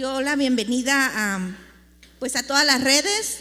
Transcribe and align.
dio 0.00 0.22
la 0.22 0.34
bienvenida 0.34 1.12
a, 1.14 1.54
pues 2.18 2.34
a 2.34 2.42
todas 2.42 2.64
las 2.64 2.82
redes. 2.82 3.36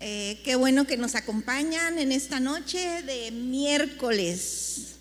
Eh, 0.00 0.42
qué 0.44 0.56
bueno 0.56 0.84
que 0.84 0.96
nos 0.96 1.14
acompañan 1.14 1.96
en 2.00 2.10
esta 2.10 2.40
noche 2.40 3.02
de 3.02 3.30
miércoles. 3.30 4.96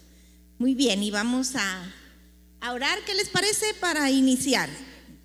Muy 0.59 0.75
bien, 0.75 1.01
y 1.01 1.09
vamos 1.09 1.55
a, 1.55 1.91
a 2.61 2.71
orar, 2.71 2.99
¿qué 3.03 3.15
les 3.15 3.29
parece? 3.29 3.73
Para 3.79 4.11
iniciar 4.11 4.69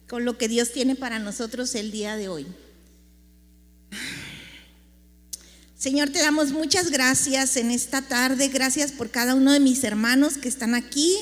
con 0.08 0.24
lo 0.24 0.38
que 0.38 0.48
Dios 0.48 0.72
tiene 0.72 0.94
para 0.94 1.18
nosotros 1.18 1.74
el 1.74 1.90
día 1.90 2.16
de 2.16 2.28
hoy. 2.30 2.46
Señor, 5.76 6.08
te 6.08 6.20
damos 6.20 6.52
muchas 6.52 6.90
gracias 6.90 7.58
en 7.58 7.70
esta 7.70 8.00
tarde. 8.00 8.48
Gracias 8.48 8.92
por 8.92 9.10
cada 9.10 9.34
uno 9.34 9.52
de 9.52 9.60
mis 9.60 9.84
hermanos 9.84 10.38
que 10.38 10.48
están 10.48 10.74
aquí. 10.74 11.18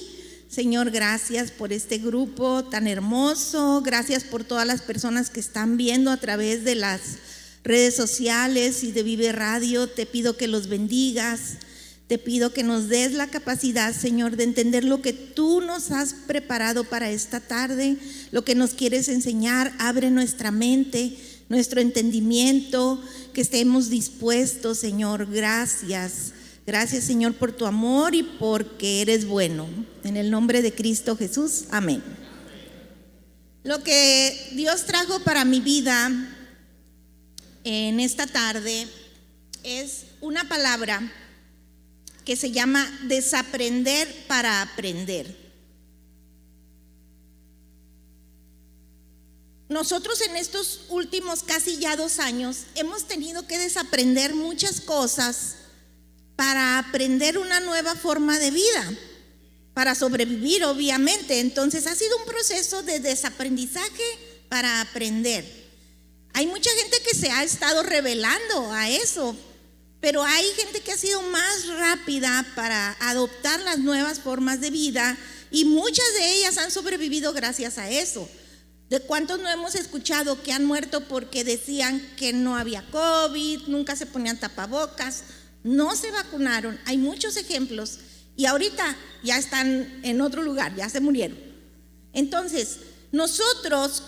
Señor, 0.48 0.90
gracias 0.90 1.50
por 1.50 1.72
este 1.72 1.98
grupo 1.98 2.64
tan 2.64 2.86
hermoso. 2.86 3.82
Gracias 3.82 4.22
por 4.22 4.44
todas 4.44 4.66
las 4.66 4.80
personas 4.80 5.28
que 5.28 5.40
están 5.40 5.76
viendo 5.76 6.10
a 6.10 6.18
través 6.18 6.64
de 6.64 6.76
las 6.76 7.00
redes 7.64 7.96
sociales 7.96 8.84
y 8.84 8.92
de 8.92 9.02
Vive 9.02 9.32
Radio. 9.32 9.88
Te 9.88 10.06
pido 10.06 10.36
que 10.36 10.46
los 10.46 10.68
bendigas. 10.68 11.56
Te 12.06 12.18
pido 12.18 12.52
que 12.52 12.62
nos 12.62 12.88
des 12.88 13.12
la 13.12 13.26
capacidad, 13.26 13.92
Señor, 13.92 14.36
de 14.36 14.44
entender 14.44 14.84
lo 14.84 15.02
que 15.02 15.12
tú 15.12 15.60
nos 15.60 15.90
has 15.90 16.14
preparado 16.14 16.84
para 16.84 17.10
esta 17.10 17.40
tarde, 17.40 17.96
lo 18.30 18.44
que 18.44 18.54
nos 18.54 18.74
quieres 18.74 19.08
enseñar. 19.08 19.74
Abre 19.78 20.12
nuestra 20.12 20.52
mente, 20.52 21.18
nuestro 21.48 21.80
entendimiento 21.80 23.02
que 23.34 23.40
estemos 23.40 23.90
dispuestos, 23.90 24.78
Señor. 24.78 25.26
Gracias. 25.28 26.35
Gracias, 26.66 27.04
Señor, 27.04 27.34
por 27.34 27.52
tu 27.52 27.64
amor 27.64 28.16
y 28.16 28.24
porque 28.24 29.00
eres 29.00 29.24
bueno. 29.24 29.68
En 30.02 30.16
el 30.16 30.32
nombre 30.32 30.62
de 30.62 30.74
Cristo 30.74 31.16
Jesús. 31.16 31.66
Amén. 31.70 32.02
Lo 33.62 33.84
que 33.84 34.50
Dios 34.52 34.84
trajo 34.84 35.20
para 35.20 35.44
mi 35.44 35.60
vida 35.60 36.10
en 37.62 38.00
esta 38.00 38.26
tarde 38.26 38.88
es 39.62 40.06
una 40.20 40.48
palabra 40.48 41.12
que 42.24 42.34
se 42.34 42.50
llama 42.50 42.84
desaprender 43.04 44.12
para 44.26 44.62
aprender. 44.62 45.46
Nosotros 49.68 50.20
en 50.20 50.34
estos 50.36 50.82
últimos 50.88 51.44
casi 51.44 51.78
ya 51.78 51.96
dos 51.96 52.18
años 52.18 52.64
hemos 52.74 53.04
tenido 53.04 53.46
que 53.46 53.58
desaprender 53.58 54.34
muchas 54.34 54.80
cosas 54.80 55.56
para 56.36 56.78
aprender 56.78 57.38
una 57.38 57.60
nueva 57.60 57.94
forma 57.96 58.38
de 58.38 58.50
vida, 58.50 58.92
para 59.74 59.94
sobrevivir 59.94 60.64
obviamente. 60.64 61.40
Entonces 61.40 61.86
ha 61.86 61.94
sido 61.94 62.16
un 62.18 62.26
proceso 62.26 62.82
de 62.82 63.00
desaprendizaje 63.00 64.04
para 64.48 64.82
aprender. 64.82 65.44
Hay 66.34 66.46
mucha 66.46 66.70
gente 66.78 66.98
que 67.02 67.16
se 67.16 67.30
ha 67.30 67.42
estado 67.42 67.82
revelando 67.82 68.70
a 68.72 68.90
eso, 68.90 69.34
pero 70.00 70.22
hay 70.22 70.44
gente 70.56 70.80
que 70.80 70.92
ha 70.92 70.98
sido 70.98 71.22
más 71.22 71.66
rápida 71.66 72.46
para 72.54 72.94
adoptar 73.00 73.58
las 73.60 73.78
nuevas 73.78 74.20
formas 74.20 74.60
de 74.60 74.70
vida 74.70 75.16
y 75.50 75.64
muchas 75.64 76.06
de 76.14 76.34
ellas 76.34 76.58
han 76.58 76.70
sobrevivido 76.70 77.32
gracias 77.32 77.78
a 77.78 77.90
eso. 77.90 78.28
¿De 78.90 79.00
cuántos 79.00 79.40
no 79.40 79.48
hemos 79.48 79.74
escuchado 79.74 80.42
que 80.42 80.52
han 80.52 80.64
muerto 80.64 81.08
porque 81.08 81.42
decían 81.42 82.00
que 82.16 82.32
no 82.32 82.56
había 82.56 82.88
COVID, 82.90 83.62
nunca 83.66 83.96
se 83.96 84.06
ponían 84.06 84.38
tapabocas, 84.38 85.24
no 85.66 85.94
se 85.96 86.10
vacunaron? 86.10 86.80
Hay 86.86 86.96
muchos 86.96 87.36
ejemplos 87.36 87.98
y 88.36 88.46
ahorita 88.46 88.96
ya 89.22 89.36
están 89.36 90.00
en 90.02 90.20
otro 90.20 90.42
lugar, 90.42 90.74
ya 90.76 90.88
se 90.88 91.00
murieron. 91.00 91.38
Entonces, 92.12 92.78
nosotros 93.12 94.02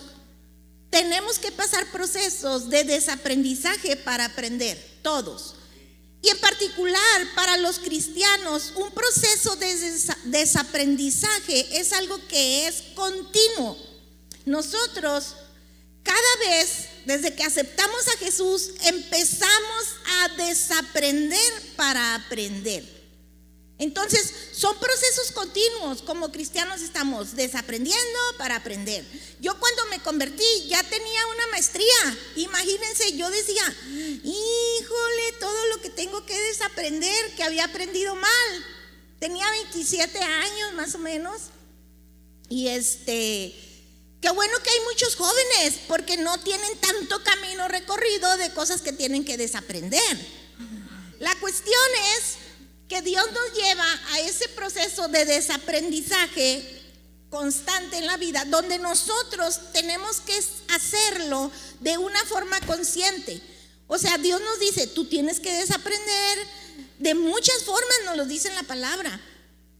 tenemos 0.89 1.37
que 1.37 1.51
pasar 1.51 1.91
procesos 1.91 2.69
de 2.69 2.83
desaprendizaje 2.83 3.95
para 3.97 4.25
aprender, 4.25 4.77
todos. 5.01 5.55
Y 6.21 6.29
en 6.29 6.37
particular 6.39 7.27
para 7.35 7.57
los 7.57 7.79
cristianos, 7.79 8.73
un 8.75 8.91
proceso 8.91 9.55
de 9.55 9.75
desaprendizaje 10.25 11.79
es 11.79 11.93
algo 11.93 12.19
que 12.27 12.67
es 12.67 12.83
continuo. 12.95 13.77
Nosotros, 14.45 15.35
cada 16.03 16.35
vez, 16.49 16.87
desde 17.05 17.33
que 17.33 17.43
aceptamos 17.43 18.07
a 18.07 18.17
Jesús, 18.17 18.71
empezamos 18.83 19.83
a 20.21 20.28
desaprender 20.49 21.53
para 21.75 22.15
aprender. 22.15 22.83
Entonces, 23.77 24.33
son 24.51 24.77
procesos 24.77 25.31
continuos. 25.31 26.01
Como 26.01 26.31
cristianos 26.31 26.81
estamos 26.81 27.35
desaprendiendo 27.35 28.19
para 28.37 28.57
aprender. 28.57 29.05
Yo 29.39 29.57
cuando 29.57 29.85
me 29.85 29.99
convertí 29.99 30.67
ya 30.67 30.83
tenía 30.83 31.27
una 31.27 31.47
maestría. 31.47 32.17
Imagínense, 32.35 33.15
yo 33.15 33.29
decía, 33.29 33.63
híjole, 33.87 35.31
todo 35.39 35.65
lo 35.67 35.81
que 35.81 35.89
tengo 35.89 36.25
que 36.25 36.37
desaprender, 36.37 37.35
que 37.35 37.43
había 37.43 37.65
aprendido 37.65 38.15
mal. 38.15 38.65
Tenía 39.19 39.49
27 39.51 40.19
años 40.19 40.73
más 40.73 40.93
o 40.95 40.99
menos. 40.99 41.43
Y 42.49 42.67
este, 42.67 43.55
Qué 44.21 44.29
bueno 44.31 44.53
que 44.61 44.69
hay 44.69 44.79
muchos 44.91 45.15
jóvenes 45.15 45.79
porque 45.87 46.17
no 46.17 46.37
tienen 46.39 46.77
tanto 46.79 47.23
camino 47.23 47.67
recorrido 47.69 48.35
de 48.35 48.53
cosas 48.53 48.81
que 48.81 48.91
tienen 48.91 49.23
que 49.23 49.37
desaprender. 49.37 50.38
La 51.19 51.35
cuestión 51.35 51.75
es 52.17 52.35
que 52.87 53.01
Dios 53.01 53.25
nos 53.31 53.53
lleva 53.53 53.99
a 54.11 54.19
ese 54.21 54.49
proceso 54.49 55.07
de 55.07 55.25
desaprendizaje 55.25 56.77
constante 57.29 57.97
en 57.97 58.07
la 58.07 58.17
vida, 58.17 58.43
donde 58.45 58.79
nosotros 58.79 59.59
tenemos 59.71 60.21
que 60.21 60.37
hacerlo 60.73 61.51
de 61.79 61.97
una 61.97 62.23
forma 62.25 62.59
consciente. 62.61 63.41
O 63.87 63.97
sea, 63.97 64.17
Dios 64.17 64.41
nos 64.41 64.59
dice, 64.59 64.87
tú 64.87 65.05
tienes 65.05 65.39
que 65.39 65.51
desaprender 65.53 66.47
de 66.97 67.13
muchas 67.13 67.63
formas, 67.63 67.97
nos 68.05 68.17
lo 68.17 68.25
dice 68.25 68.47
en 68.47 68.55
la 68.55 68.63
palabra 68.63 69.21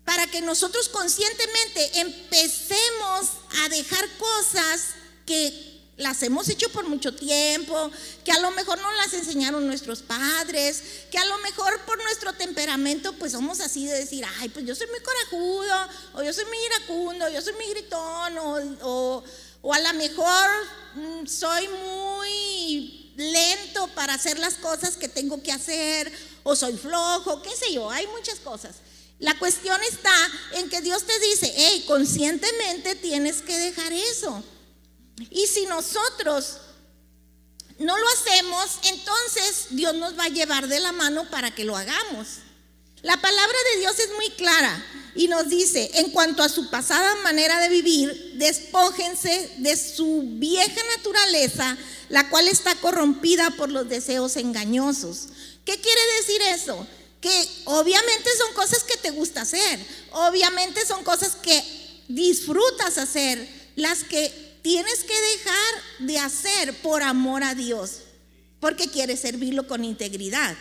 para 0.09 0.25
que 0.25 0.41
nosotros 0.41 0.89
conscientemente 0.89 1.99
empecemos 1.99 3.29
a 3.63 3.69
dejar 3.69 4.09
cosas 4.17 4.85
que 5.23 5.68
las 5.99 6.23
hemos 6.23 6.47
hecho 6.49 6.69
por 6.69 6.87
mucho 6.87 7.13
tiempo, 7.13 7.91
que 8.23 8.31
a 8.31 8.39
lo 8.39 8.51
mejor 8.51 8.79
no 8.79 8.91
las 8.93 9.13
enseñaron 9.13 9.67
nuestros 9.67 10.01
padres, 10.01 10.81
que 11.11 11.17
a 11.17 11.25
lo 11.25 11.37
mejor 11.39 11.79
por 11.81 12.01
nuestro 12.01 12.33
temperamento 12.33 13.13
pues 13.13 13.33
somos 13.33 13.59
así 13.59 13.85
de 13.85 13.99
decir, 13.99 14.25
ay, 14.39 14.49
pues 14.49 14.65
yo 14.65 14.73
soy 14.75 14.87
muy 14.87 15.01
corajudo, 15.01 15.75
o 16.13 16.23
yo 16.23 16.33
soy 16.33 16.45
muy 16.45 16.57
iracundo, 16.65 17.25
o 17.25 17.29
yo 17.29 17.41
soy 17.41 17.53
muy 17.53 17.69
gritón, 17.69 18.37
o, 18.81 19.23
o 19.61 19.73
a 19.73 19.79
lo 19.79 19.93
mejor 19.93 20.49
mm, 20.95 21.27
soy 21.27 21.67
muy 21.67 23.13
lento 23.17 23.87
para 23.89 24.13
hacer 24.13 24.39
las 24.39 24.55
cosas 24.55 24.95
que 24.95 25.09
tengo 25.09 25.43
que 25.43 25.51
hacer, 25.51 26.11
o 26.43 26.55
soy 26.55 26.77
flojo, 26.77 27.41
qué 27.41 27.53
sé 27.57 27.73
yo, 27.73 27.89
hay 27.91 28.07
muchas 28.07 28.39
cosas. 28.39 28.75
La 29.19 29.37
cuestión 29.37 29.77
está 29.91 30.13
en 30.53 30.69
que 30.69 30.79
Dios 30.79 31.03
te 31.03 31.19
dice, 31.19 31.53
hey, 31.53 31.83
conscientemente 31.85 32.95
tienes 32.95 33.41
que 33.41 33.57
dejar 33.57 33.91
eso. 33.91 34.41
Y 35.29 35.47
si 35.47 35.65
nosotros 35.65 36.57
no 37.77 37.97
lo 37.97 38.09
hacemos, 38.09 38.79
entonces 38.83 39.67
Dios 39.71 39.95
nos 39.95 40.17
va 40.17 40.25
a 40.25 40.29
llevar 40.29 40.67
de 40.67 40.79
la 40.79 40.91
mano 40.91 41.29
para 41.29 41.51
que 41.51 41.63
lo 41.63 41.75
hagamos. 41.75 42.27
La 43.01 43.15
palabra 43.21 43.57
de 43.73 43.79
Dios 43.79 43.97
es 43.99 44.09
muy 44.15 44.29
clara 44.31 44.85
y 45.15 45.29
nos 45.29 45.47
dice, 45.47 45.89
en 45.95 46.11
cuanto 46.11 46.43
a 46.43 46.49
su 46.49 46.69
pasada 46.69 47.15
manera 47.23 47.59
de 47.61 47.69
vivir, 47.69 48.33
despójense 48.35 49.51
de 49.57 49.77
su 49.77 50.23
vieja 50.25 50.81
naturaleza, 50.97 51.77
la 52.09 52.29
cual 52.29 52.47
está 52.47 52.75
corrompida 52.75 53.51
por 53.51 53.69
los 53.69 53.87
deseos 53.87 54.35
engañosos. 54.35 55.29
¿Qué 55.63 55.79
quiere 55.79 56.01
decir 56.19 56.41
eso? 56.53 56.87
que 57.21 57.49
obviamente 57.65 58.29
son 58.37 58.53
cosas 58.53 58.83
que 58.83 58.97
te 58.97 59.11
gusta 59.11 59.41
hacer, 59.41 59.79
obviamente 60.11 60.85
son 60.85 61.03
cosas 61.03 61.35
que 61.35 61.61
disfrutas 62.07 62.97
hacer, 62.97 63.47
las 63.75 64.03
que 64.03 64.48
tienes 64.61 65.03
que 65.03 65.21
dejar 65.21 66.07
de 66.07 66.19
hacer 66.19 66.81
por 66.81 67.03
amor 67.03 67.43
a 67.43 67.55
Dios, 67.55 68.01
porque 68.59 68.89
quieres 68.89 69.21
servirlo 69.21 69.67
con 69.67 69.83
integridad. 69.83 70.55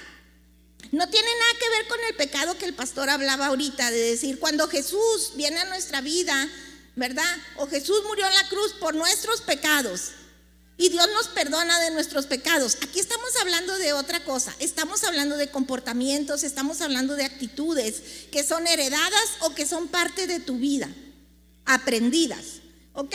No 0.92 1.08
tiene 1.08 1.28
nada 1.28 1.52
que 1.60 1.70
ver 1.70 1.88
con 1.88 1.98
el 2.08 2.14
pecado 2.14 2.56
que 2.56 2.64
el 2.64 2.74
pastor 2.74 3.10
hablaba 3.10 3.46
ahorita, 3.46 3.90
de 3.90 3.98
decir, 3.98 4.38
cuando 4.38 4.68
Jesús 4.68 5.32
viene 5.34 5.58
a 5.58 5.66
nuestra 5.66 6.00
vida, 6.00 6.48
¿verdad? 6.96 7.36
O 7.56 7.66
Jesús 7.66 8.02
murió 8.06 8.26
en 8.26 8.34
la 8.34 8.48
cruz 8.48 8.72
por 8.74 8.94
nuestros 8.94 9.40
pecados. 9.40 10.12
Y 10.80 10.90
Dios 10.90 11.08
nos 11.12 11.26
perdona 11.26 11.80
de 11.80 11.90
nuestros 11.90 12.26
pecados. 12.26 12.78
Aquí 12.80 13.00
estamos 13.00 13.34
hablando 13.40 13.76
de 13.78 13.92
otra 13.92 14.22
cosa. 14.24 14.54
Estamos 14.60 15.02
hablando 15.02 15.36
de 15.36 15.50
comportamientos, 15.50 16.44
estamos 16.44 16.80
hablando 16.80 17.16
de 17.16 17.24
actitudes 17.24 18.02
que 18.30 18.44
son 18.44 18.66
heredadas 18.68 19.28
o 19.40 19.54
que 19.54 19.66
son 19.66 19.88
parte 19.88 20.28
de 20.28 20.38
tu 20.38 20.56
vida, 20.56 20.88
aprendidas. 21.64 22.60
¿Ok? 22.92 23.14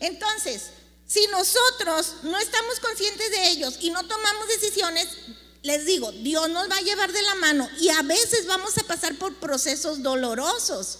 Entonces, 0.00 0.70
si 1.06 1.26
nosotros 1.28 2.16
no 2.22 2.38
estamos 2.38 2.80
conscientes 2.80 3.30
de 3.30 3.48
ellos 3.48 3.76
y 3.80 3.90
no 3.90 4.06
tomamos 4.06 4.48
decisiones, 4.48 5.08
les 5.62 5.84
digo, 5.84 6.10
Dios 6.12 6.48
nos 6.48 6.70
va 6.70 6.76
a 6.76 6.82
llevar 6.82 7.12
de 7.12 7.22
la 7.22 7.34
mano 7.36 7.68
y 7.78 7.88
a 7.90 8.02
veces 8.02 8.46
vamos 8.46 8.78
a 8.78 8.84
pasar 8.84 9.16
por 9.16 9.34
procesos 9.36 10.02
dolorosos. 10.02 10.98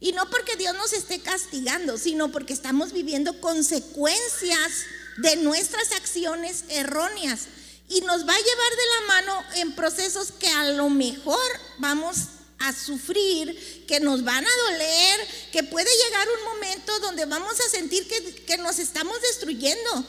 Y 0.00 0.12
no 0.12 0.28
porque 0.28 0.56
Dios 0.56 0.74
nos 0.74 0.92
esté 0.92 1.20
castigando, 1.20 1.96
sino 1.96 2.30
porque 2.30 2.52
estamos 2.52 2.92
viviendo 2.92 3.40
consecuencias 3.40 4.84
de 5.18 5.36
nuestras 5.36 5.92
acciones 5.92 6.64
erróneas. 6.68 7.46
Y 7.88 8.00
nos 8.02 8.26
va 8.28 8.34
a 8.34 8.38
llevar 8.38 8.70
de 8.70 8.86
la 9.00 9.06
mano 9.06 9.44
en 9.56 9.74
procesos 9.74 10.32
que 10.32 10.48
a 10.48 10.64
lo 10.70 10.90
mejor 10.90 11.40
vamos 11.78 12.16
a 12.58 12.72
sufrir, 12.72 13.84
que 13.86 14.00
nos 14.00 14.24
van 14.24 14.44
a 14.44 14.56
doler, 14.70 15.28
que 15.52 15.62
puede 15.62 15.90
llegar 16.04 16.26
un 16.38 16.44
momento 16.54 17.00
donde 17.00 17.26
vamos 17.26 17.60
a 17.60 17.70
sentir 17.70 18.06
que, 18.08 18.34
que 18.44 18.56
nos 18.58 18.78
estamos 18.78 19.20
destruyendo. 19.22 20.04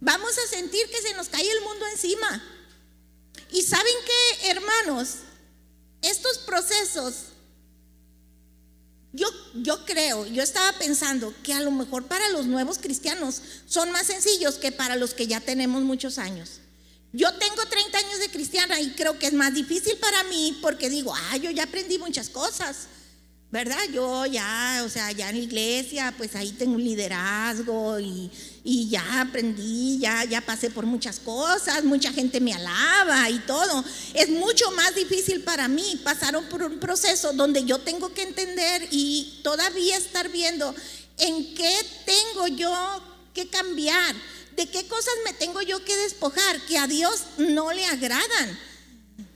Vamos 0.00 0.38
a 0.38 0.48
sentir 0.48 0.88
que 0.90 1.02
se 1.02 1.14
nos 1.14 1.28
cae 1.28 1.50
el 1.50 1.60
mundo 1.62 1.86
encima. 1.92 2.42
Y 3.50 3.62
saben 3.62 3.94
que, 4.04 4.50
hermanos, 4.50 5.16
estos 6.02 6.38
procesos, 6.38 7.14
yo, 9.12 9.28
yo 9.54 9.84
creo, 9.84 10.26
yo 10.26 10.42
estaba 10.42 10.78
pensando 10.78 11.34
que 11.42 11.52
a 11.52 11.60
lo 11.60 11.70
mejor 11.70 12.06
para 12.06 12.28
los 12.28 12.46
nuevos 12.46 12.78
cristianos 12.78 13.42
son 13.66 13.90
más 13.90 14.06
sencillos 14.06 14.56
que 14.56 14.70
para 14.70 14.96
los 14.96 15.14
que 15.14 15.26
ya 15.26 15.40
tenemos 15.40 15.82
muchos 15.82 16.18
años. 16.18 16.60
Yo 17.12 17.32
tengo 17.34 17.64
30 17.64 17.98
años 17.98 18.18
de 18.20 18.28
cristiana 18.28 18.80
y 18.80 18.90
creo 18.90 19.18
que 19.18 19.26
es 19.26 19.32
más 19.32 19.54
difícil 19.54 19.96
para 19.96 20.24
mí 20.24 20.58
porque 20.60 20.90
digo, 20.90 21.14
ah, 21.14 21.36
yo 21.36 21.50
ya 21.50 21.64
aprendí 21.64 21.98
muchas 21.98 22.28
cosas. 22.28 22.88
¿verdad? 23.50 23.78
Yo 23.92 24.26
ya, 24.26 24.82
o 24.84 24.90
sea, 24.90 25.10
ya 25.12 25.30
en 25.30 25.38
la 25.38 25.42
iglesia, 25.42 26.14
pues 26.18 26.36
ahí 26.36 26.52
tengo 26.52 26.74
un 26.74 26.84
liderazgo 26.84 27.98
y, 27.98 28.30
ya 28.90 29.22
aprendí, 29.22 29.98
ya, 29.98 30.24
ya 30.24 30.42
pasé 30.42 30.70
por 30.70 30.84
muchas 30.84 31.18
cosas, 31.20 31.82
mucha 31.84 32.12
gente 32.12 32.40
me 32.40 32.52
alaba 32.52 33.30
y 33.30 33.38
todo. 33.40 33.82
Es 34.12 34.28
mucho 34.28 34.70
más 34.72 34.94
difícil 34.94 35.42
para 35.42 35.66
mí. 35.68 35.98
Pasaron 36.04 36.44
por 36.50 36.62
un 36.62 36.78
proceso 36.78 37.32
donde 37.32 37.64
yo 37.64 37.78
tengo 37.78 38.12
que 38.12 38.22
entender 38.22 38.86
y 38.90 39.40
todavía 39.42 39.96
estar 39.96 40.28
viendo 40.28 40.74
en 41.16 41.54
qué 41.54 41.74
tengo 42.04 42.48
yo 42.48 43.02
que 43.32 43.48
cambiar, 43.48 44.14
de 44.58 44.68
qué 44.68 44.88
cosas 44.88 45.14
me 45.24 45.32
tengo 45.34 45.62
yo 45.62 45.84
que 45.84 45.96
despojar, 45.96 46.66
que 46.66 46.76
a 46.78 46.88
Dios 46.88 47.22
no 47.36 47.72
le 47.72 47.86
agradan. 47.86 48.58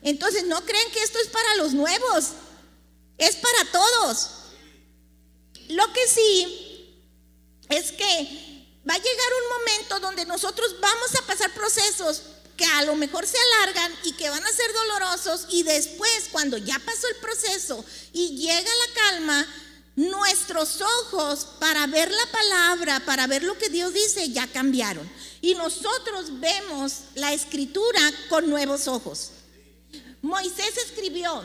Entonces, 0.03 0.45
no 0.47 0.65
creen 0.65 0.91
que 0.91 1.01
esto 1.01 1.21
es 1.21 1.29
para 1.29 1.55
los 1.55 1.75
nuevos. 1.75 2.31
Es 3.19 3.37
para 3.37 3.71
todos. 3.71 4.31
Lo 5.69 5.93
que 5.93 6.09
sí 6.09 6.99
es 7.69 7.93
que 7.93 8.67
va 8.89 8.95
a 8.95 8.99
llegar 8.99 9.29
un 9.45 9.59
momento 9.61 10.01
donde 10.01 10.27
nosotros 10.27 10.75
vamos 10.81 11.15
a 11.15 11.23
pasar 11.25 11.55
procesos 11.55 12.23
que 12.57 12.65
a 12.65 12.83
lo 12.83 12.97
mejor 12.97 13.25
se 13.25 13.39
alargan 13.39 13.97
y 14.03 14.15
que 14.15 14.29
van 14.29 14.45
a 14.45 14.53
ser 14.53 14.73
dolorosos 14.73 15.47
y 15.51 15.63
después 15.63 16.31
cuando 16.33 16.59
ya 16.59 16.81
pasó 16.81 17.07
el 17.09 17.17
proceso 17.17 17.85
y 18.13 18.39
llega 18.39 18.61
la 18.61 18.95
calma, 18.95 19.47
nuestros 19.97 20.81
ojos 20.81 21.47
para 21.59 21.87
ver 21.87 22.11
la 22.11 22.33
palabra, 22.33 23.00
para 23.05 23.27
ver 23.27 23.43
lo 23.43 23.59
que 23.59 23.69
Dios 23.69 23.93
dice, 23.93 24.31
ya 24.31 24.47
cambiaron. 24.47 25.09
Y 25.41 25.55
nosotros 25.55 26.41
vemos 26.41 27.00
la 27.15 27.33
escritura 27.33 28.00
con 28.29 28.49
nuevos 28.49 28.89
ojos. 28.89 29.33
Moisés 30.23 30.77
escribió, 30.87 31.43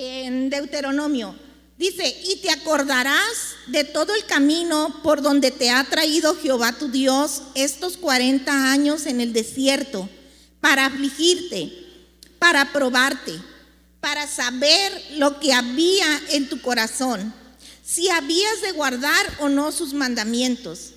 en 0.00 0.48
Deuteronomio. 0.48 1.34
Dice, 1.76 2.06
y 2.24 2.36
te 2.36 2.50
acordarás 2.50 3.54
de 3.66 3.84
todo 3.84 4.14
el 4.14 4.24
camino 4.24 5.00
por 5.02 5.22
donde 5.22 5.50
te 5.50 5.70
ha 5.70 5.84
traído 5.84 6.36
Jehová 6.36 6.72
tu 6.72 6.88
Dios 6.88 7.42
estos 7.54 7.96
40 7.96 8.70
años 8.70 9.06
en 9.06 9.20
el 9.20 9.32
desierto, 9.32 10.08
para 10.60 10.86
afligirte, 10.86 11.72
para 12.38 12.72
probarte, 12.72 13.32
para 14.00 14.26
saber 14.26 14.92
lo 15.16 15.38
que 15.40 15.52
había 15.52 16.20
en 16.30 16.48
tu 16.48 16.60
corazón, 16.60 17.32
si 17.84 18.08
habías 18.08 18.62
de 18.62 18.72
guardar 18.72 19.36
o 19.40 19.48
no 19.48 19.72
sus 19.72 19.92
mandamientos. 19.92 20.92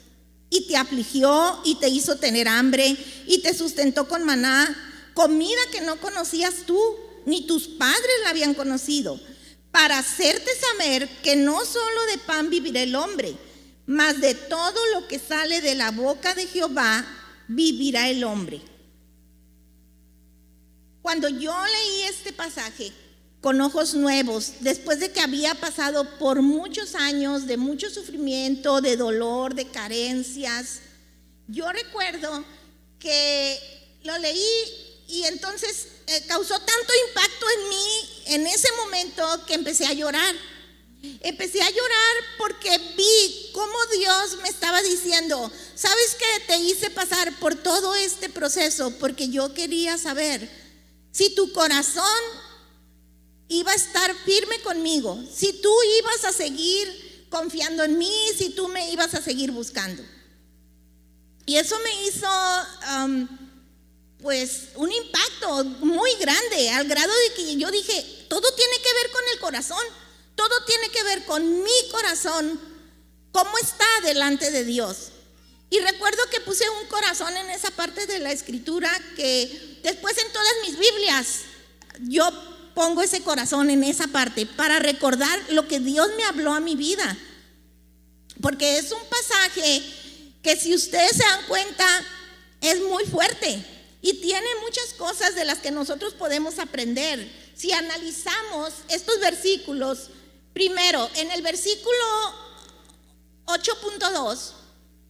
Y 0.49 0.67
te 0.67 0.77
afligió 0.77 1.59
y 1.65 1.75
te 1.75 1.89
hizo 1.89 2.17
tener 2.17 2.47
hambre 2.47 2.95
y 3.25 3.39
te 3.39 3.55
sustentó 3.55 4.07
con 4.07 4.23
maná, 4.23 4.75
comida 5.15 5.59
que 5.71 5.81
no 5.81 5.99
conocías 5.99 6.65
tú 6.65 6.79
ni 7.25 7.47
tus 7.47 7.67
padres 7.67 8.11
la 8.23 8.29
habían 8.29 8.53
conocido, 8.53 9.19
para 9.71 9.97
hacerte 9.97 10.51
saber 10.55 11.09
que 11.23 11.35
no 11.35 11.65
solo 11.65 12.05
de 12.11 12.19
pan 12.19 12.49
vivirá 12.49 12.81
el 12.81 12.95
hombre, 12.95 13.35
mas 13.87 14.21
de 14.21 14.35
todo 14.35 14.79
lo 14.93 15.07
que 15.07 15.19
sale 15.19 15.61
de 15.61 15.75
la 15.75 15.91
boca 15.91 16.35
de 16.35 16.45
Jehová 16.45 17.05
vivirá 17.47 18.09
el 18.09 18.23
hombre. 18.23 18.61
Cuando 21.13 21.29
yo 21.29 21.55
leí 21.63 22.01
este 22.09 22.33
pasaje 22.33 22.91
con 23.39 23.61
ojos 23.61 23.93
nuevos, 23.93 24.53
después 24.61 24.99
de 24.99 25.11
que 25.11 25.19
había 25.19 25.53
pasado 25.53 26.17
por 26.17 26.41
muchos 26.41 26.95
años 26.95 27.45
de 27.45 27.55
mucho 27.55 27.91
sufrimiento, 27.91 28.81
de 28.81 28.97
dolor, 28.97 29.53
de 29.53 29.67
carencias, 29.67 30.79
yo 31.47 31.71
recuerdo 31.71 32.43
que 32.97 33.59
lo 34.01 34.17
leí 34.17 35.03
y 35.07 35.25
entonces 35.25 35.87
eh, 36.07 36.23
causó 36.27 36.57
tanto 36.57 36.93
impacto 37.07 37.45
en 37.59 37.69
mí 37.69 37.85
en 38.25 38.47
ese 38.47 38.69
momento 38.83 39.45
que 39.45 39.53
empecé 39.53 39.85
a 39.85 39.93
llorar. 39.93 40.33
Empecé 41.19 41.61
a 41.61 41.69
llorar 41.69 42.15
porque 42.39 42.75
vi 42.97 43.51
cómo 43.53 43.77
Dios 43.99 44.37
me 44.41 44.49
estaba 44.49 44.81
diciendo, 44.81 45.51
¿sabes 45.75 46.17
qué? 46.17 46.45
Te 46.47 46.57
hice 46.57 46.89
pasar 46.89 47.37
por 47.37 47.53
todo 47.53 47.93
este 47.93 48.29
proceso 48.29 48.89
porque 48.97 49.29
yo 49.29 49.53
quería 49.53 49.99
saber 49.99 50.62
si 51.13 51.33
tu 51.33 51.53
corazón 51.53 52.03
iba 53.47 53.71
a 53.71 53.75
estar 53.75 54.13
firme 54.25 54.59
conmigo, 54.61 55.17
si 55.33 55.53
tú 55.53 55.73
ibas 55.99 56.25
a 56.25 56.33
seguir 56.33 57.27
confiando 57.29 57.85
en 57.85 57.97
mí, 57.97 58.13
si 58.37 58.49
tú 58.49 58.67
me 58.67 58.91
ibas 58.91 59.13
a 59.13 59.21
seguir 59.21 59.51
buscando. 59.51 60.03
Y 61.45 61.55
eso 61.55 61.77
me 61.79 62.07
hizo... 62.07 62.27
Um, 62.97 63.43
pues 64.23 64.69
un 64.75 64.89
impacto 64.89 65.65
muy 65.81 66.09
grande, 66.15 66.69
al 66.69 66.87
grado 66.87 67.11
de 67.13 67.33
que 67.35 67.57
yo 67.57 67.69
dije, 67.69 68.25
todo 68.29 68.49
tiene 68.55 68.77
que 68.77 68.93
ver 68.93 69.11
con 69.11 69.21
el 69.33 69.39
corazón, 69.39 69.85
todo 70.33 70.63
tiene 70.65 70.89
que 70.89 71.03
ver 71.03 71.25
con 71.25 71.61
mi 71.61 71.89
corazón, 71.91 72.59
cómo 73.33 73.57
está 73.57 73.85
delante 74.01 74.49
de 74.49 74.63
Dios. 74.63 75.09
Y 75.69 75.79
recuerdo 75.79 76.21
que 76.31 76.39
puse 76.39 76.63
un 76.69 76.87
corazón 76.87 77.35
en 77.35 77.49
esa 77.49 77.69
parte 77.71 78.07
de 78.07 78.19
la 78.19 78.31
escritura 78.31 78.89
que 79.17 79.72
después 79.83 80.17
en 80.17 80.31
todas 80.31 80.53
mis 80.65 80.79
Biblias 80.79 81.41
yo 82.01 82.29
pongo 82.73 83.01
ese 83.01 83.21
corazón 83.21 83.69
en 83.69 83.83
esa 83.83 84.07
parte 84.07 84.45
para 84.45 84.79
recordar 84.79 85.39
lo 85.49 85.67
que 85.67 85.79
Dios 85.79 86.09
me 86.17 86.23
habló 86.23 86.53
a 86.53 86.59
mi 86.59 86.75
vida. 86.75 87.17
Porque 88.41 88.77
es 88.77 88.91
un 88.91 89.05
pasaje 89.07 89.83
que 90.41 90.55
si 90.55 90.73
ustedes 90.73 91.11
se 91.11 91.23
dan 91.23 91.45
cuenta 91.47 91.85
es 92.61 92.81
muy 92.81 93.05
fuerte. 93.05 93.63
Y 94.01 94.15
tiene 94.15 94.47
muchas 94.61 94.93
cosas 94.97 95.35
de 95.35 95.45
las 95.45 95.59
que 95.59 95.71
nosotros 95.71 96.13
podemos 96.13 96.59
aprender. 96.59 97.31
Si 97.55 97.71
analizamos 97.71 98.73
estos 98.89 99.19
versículos, 99.19 100.09
primero, 100.53 101.09
en 101.15 101.31
el 101.31 101.41
versículo 101.41 101.95
8.2, 103.45 104.51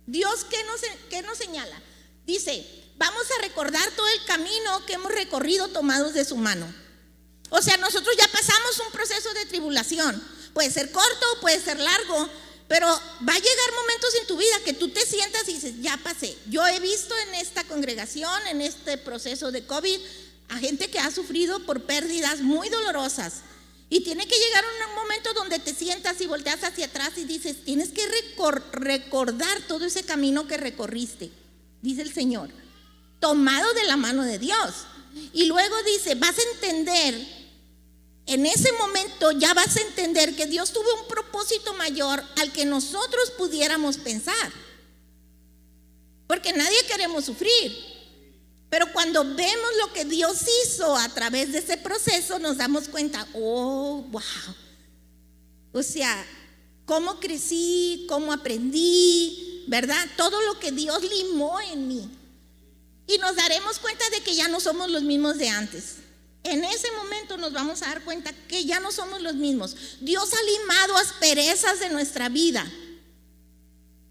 Dios, 0.05 0.45
¿qué 0.49 0.63
nos, 0.65 0.81
¿qué 1.09 1.21
nos 1.21 1.37
señala? 1.37 1.81
Dice, 2.25 2.82
vamos 2.97 3.23
a 3.37 3.41
recordar 3.41 3.89
todo 3.91 4.07
el 4.07 4.25
camino 4.25 4.85
que 4.85 4.93
hemos 4.93 5.11
recorrido 5.11 5.67
tomados 5.69 6.13
de 6.13 6.25
su 6.25 6.37
mano. 6.37 6.73
O 7.49 7.61
sea, 7.61 7.77
nosotros 7.77 8.15
ya 8.17 8.27
pasamos 8.27 8.79
un 8.85 8.91
proceso 8.91 9.33
de 9.33 9.45
tribulación. 9.45 10.21
Puede 10.53 10.71
ser 10.71 10.91
corto, 10.91 11.25
puede 11.41 11.59
ser 11.59 11.79
largo, 11.79 12.29
pero 12.67 12.87
va 12.87 13.33
a 13.33 13.39
llegar 13.39 13.73
momentos 13.75 14.15
en 14.19 14.27
tu 14.27 14.37
vida 14.37 14.59
que 14.65 14.73
tú 14.73 14.89
te 14.89 15.05
sientas 15.05 15.47
y 15.47 15.53
dices, 15.53 15.73
ya 15.79 15.97
pasé. 15.97 16.35
Yo 16.49 16.65
he 16.67 16.79
visto 16.79 17.15
en 17.27 17.35
esta 17.35 17.63
congregación, 17.65 18.47
en 18.47 18.61
este 18.61 18.97
proceso 18.97 19.51
de 19.51 19.65
COVID, 19.65 19.99
a 20.49 20.57
gente 20.57 20.89
que 20.89 20.99
ha 20.99 21.11
sufrido 21.11 21.65
por 21.65 21.83
pérdidas 21.83 22.41
muy 22.41 22.69
dolorosas. 22.69 23.41
Y 23.89 24.01
tiene 24.01 24.25
que 24.27 24.35
llegar 24.35 24.63
un 24.65 24.95
momento 24.95 25.33
donde 25.33 25.59
te 25.59 25.75
sientas 25.75 26.19
y 26.21 26.25
volteas 26.25 26.63
hacia 26.63 26.87
atrás 26.87 27.11
y 27.17 27.25
dices, 27.25 27.63
tienes 27.63 27.89
que 27.89 28.07
recordar 28.71 29.61
todo 29.67 29.85
ese 29.85 30.03
camino 30.03 30.47
que 30.47 30.57
recorriste, 30.57 31.31
dice 31.83 32.01
el 32.01 32.11
Señor, 32.11 32.49
tomado 33.23 33.73
de 33.73 33.85
la 33.85 33.95
mano 33.95 34.23
de 34.23 34.37
Dios. 34.37 34.73
Y 35.31 35.45
luego 35.45 35.81
dice, 35.83 36.15
vas 36.15 36.35
a 36.37 36.51
entender 36.51 37.15
en 38.25 38.45
ese 38.45 38.73
momento 38.73 39.31
ya 39.31 39.53
vas 39.53 39.77
a 39.77 39.81
entender 39.81 40.35
que 40.35 40.45
Dios 40.45 40.73
tuvo 40.73 41.01
un 41.01 41.07
propósito 41.07 41.73
mayor 41.73 42.21
al 42.41 42.51
que 42.51 42.65
nosotros 42.65 43.31
pudiéramos 43.37 43.95
pensar. 43.97 44.51
Porque 46.27 46.51
nadie 46.51 46.85
queremos 46.85 47.23
sufrir. 47.23 47.73
Pero 48.69 48.91
cuando 48.91 49.23
vemos 49.23 49.71
lo 49.79 49.93
que 49.93 50.03
Dios 50.03 50.41
hizo 50.65 50.97
a 50.97 51.07
través 51.07 51.53
de 51.53 51.59
ese 51.59 51.77
proceso, 51.77 52.39
nos 52.39 52.57
damos 52.57 52.89
cuenta, 52.89 53.25
oh, 53.35 54.03
wow. 54.09 54.21
O 55.71 55.81
sea, 55.81 56.25
cómo 56.85 57.21
crecí, 57.21 58.05
cómo 58.09 58.33
aprendí, 58.33 59.63
¿verdad? 59.67 60.05
Todo 60.17 60.41
lo 60.41 60.59
que 60.59 60.73
Dios 60.73 61.01
limó 61.03 61.61
en 61.61 61.87
mí. 61.87 62.09
Y 63.07 63.17
nos 63.17 63.35
daremos 63.35 63.79
cuenta 63.79 64.09
de 64.09 64.21
que 64.21 64.35
ya 64.35 64.47
no 64.47 64.59
somos 64.59 64.89
los 64.89 65.03
mismos 65.03 65.37
de 65.37 65.49
antes 65.49 65.97
en 66.43 66.63
ese 66.65 66.91
momento 66.91 67.37
nos 67.37 67.53
vamos 67.53 67.81
a 67.81 67.87
dar 67.87 68.03
cuenta 68.03 68.33
que 68.47 68.65
ya 68.65 68.79
no 68.79 68.91
somos 68.91 69.21
los 69.21 69.35
mismos. 69.35 69.75
Dios 70.01 70.29
ha 70.33 70.43
limado 70.43 70.97
asperezas 70.97 71.79
de 71.79 71.89
nuestra 71.89 72.29
vida. 72.29 72.69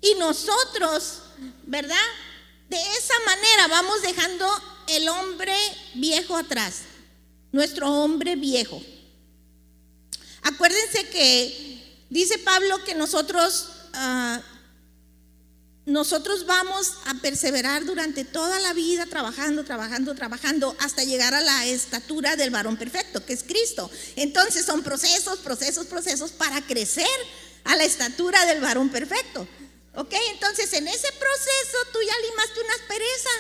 Y 0.01 0.15
nosotros, 0.15 1.19
¿verdad? 1.65 1.97
De 2.69 2.81
esa 2.99 3.15
manera 3.27 3.69
vamos 3.69 4.03
dejando 4.03 4.47
el 4.89 5.09
hombre 5.11 5.55
viejo 5.95 6.37
atrás, 6.37 6.81
nuestro 7.53 7.93
hombre 7.93 8.35
viejo. 8.35 8.83
Acuérdense 10.43 11.09
que 11.11 12.05
dice 12.09 12.39
Pablo 12.39 12.83
que 12.85 12.95
nosotros 12.95 13.69
ah, 13.93 14.41
nosotros 15.85 16.47
vamos 16.47 16.93
a 17.07 17.15
perseverar 17.15 17.85
durante 17.85 18.25
toda 18.25 18.61
la 18.61 18.73
vida 18.73 19.07
trabajando, 19.07 19.65
trabajando, 19.65 20.15
trabajando 20.15 20.77
hasta 20.79 21.03
llegar 21.03 21.35
a 21.35 21.41
la 21.41 21.67
estatura 21.67 22.37
del 22.37 22.51
varón 22.51 22.77
perfecto, 22.77 23.25
que 23.27 23.33
es 23.33 23.43
Cristo. 23.43 23.91
Entonces 24.15 24.65
son 24.65 24.85
procesos, 24.85 25.41
procesos, 25.41 25.87
procesos 25.87 26.31
para 26.31 26.61
crecer 26.63 27.07
a 27.65 27.75
la 27.75 27.85
estatura 27.85 28.47
del 28.47 28.61
varón 28.61 28.91
perfecto. 28.91 29.47
¿Ok? 29.95 30.15
Entonces 30.31 30.73
en 30.73 30.87
ese 30.87 31.09
proceso 31.13 31.79
tú 31.93 31.99
ya 32.07 32.31
limaste 32.31 32.61
una 32.61 32.75
aspereza. 32.75 33.31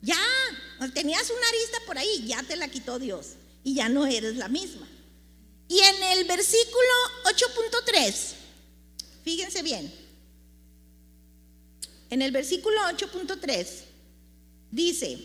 Ya, 0.00 0.90
tenías 0.94 1.28
una 1.30 1.48
arista 1.48 1.78
por 1.86 1.98
ahí, 1.98 2.24
ya 2.26 2.42
te 2.42 2.56
la 2.56 2.68
quitó 2.68 2.98
Dios 2.98 3.32
y 3.64 3.74
ya 3.74 3.88
no 3.88 4.06
eres 4.06 4.36
la 4.36 4.48
misma. 4.48 4.88
Y 5.68 5.80
en 5.80 6.02
el 6.04 6.24
versículo 6.24 6.92
8.3, 7.24 8.14
fíjense 9.24 9.62
bien. 9.62 10.05
En 12.10 12.22
el 12.22 12.30
versículo 12.30 12.80
8.3 12.82 13.66
dice, 14.70 15.18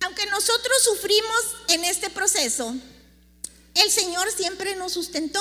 aunque 0.00 0.26
nosotros 0.26 0.82
sufrimos 0.82 1.56
en 1.68 1.84
este 1.84 2.10
proceso, 2.10 2.74
el 3.74 3.90
Señor 3.90 4.30
siempre 4.32 4.74
nos 4.76 4.92
sustentó. 4.92 5.40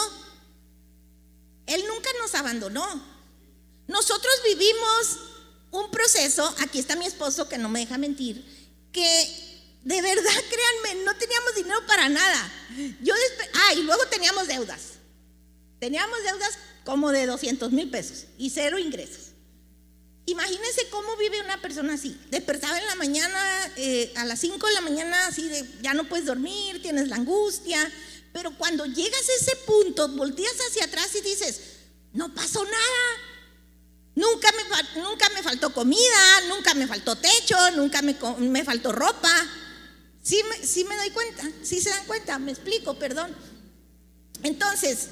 Él 1.66 1.84
nunca 1.88 2.10
nos 2.22 2.36
abandonó. 2.36 3.16
Nosotros 3.88 4.34
vivimos 4.44 5.20
un 5.72 5.92
proceso, 5.92 6.54
aquí 6.60 6.80
está 6.80 6.96
mi 6.96 7.06
esposo 7.06 7.48
que 7.48 7.58
no 7.58 7.70
me 7.70 7.80
deja 7.80 7.98
mentir, 7.98 8.44
que 8.92 9.46
de 9.84 10.02
verdad, 10.02 10.32
créanme, 10.50 11.04
no 11.04 11.16
teníamos 11.16 11.56
dinero 11.56 11.86
para 11.88 12.10
nada. 12.10 12.52
Yo 13.02 13.14
ah, 13.54 13.74
y 13.74 13.84
luego 13.84 14.06
teníamos 14.08 14.48
deudas. 14.48 14.82
Teníamos 15.80 16.24
deudas 16.24 16.58
como 16.86 17.12
de 17.12 17.26
200 17.26 17.72
mil 17.72 17.90
pesos 17.90 18.26
y 18.38 18.52
cero 18.52 18.80
ingresos. 18.80 19.32
Imagínense 20.28 20.88
cómo 20.90 21.18
vive 21.18 21.42
una 21.42 21.62
persona 21.62 21.96
así. 21.96 22.18
Despertaba 22.32 22.80
en 22.80 22.86
la 22.86 22.96
mañana, 22.96 23.72
eh, 23.76 24.12
a 24.16 24.26
las 24.26 24.40
5 24.40 24.66
de 24.66 24.74
la 24.74 24.82
mañana, 24.82 25.28
así 25.28 25.48
de 25.48 25.68
ya 25.82 25.94
no 25.94 26.06
puedes 26.06 26.26
dormir, 26.26 26.82
tienes 26.82 27.10
la 27.10 27.18
angustia. 27.18 27.92
Pero 28.34 28.58
cuando 28.58 28.86
llegas 28.86 29.22
a 29.22 29.44
ese 29.44 29.56
punto, 29.68 30.08
volteas 30.10 30.56
hacia 30.68 30.86
atrás 30.86 31.10
y 31.16 31.22
dices, 31.22 31.62
no 32.14 32.34
pasó 32.34 32.64
nada. 32.64 32.76
Nunca 34.16 34.50
me, 34.54 35.02
nunca 35.02 35.30
me 35.30 35.44
faltó 35.44 35.74
comida, 35.74 36.42
nunca 36.48 36.74
me 36.74 36.88
faltó 36.88 37.16
techo, 37.18 37.58
nunca 37.72 38.02
me, 38.02 38.16
me 38.40 38.64
faltó 38.64 38.92
ropa. 38.92 39.30
Sí 40.24 40.42
sí 40.64 40.86
me 40.86 40.96
doy 40.96 41.12
cuenta, 41.12 41.48
sí 41.62 41.82
se 41.82 41.90
dan 41.90 42.06
cuenta, 42.06 42.40
me 42.40 42.52
explico, 42.52 42.96
perdón. 42.96 43.36
Entonces, 44.42 45.10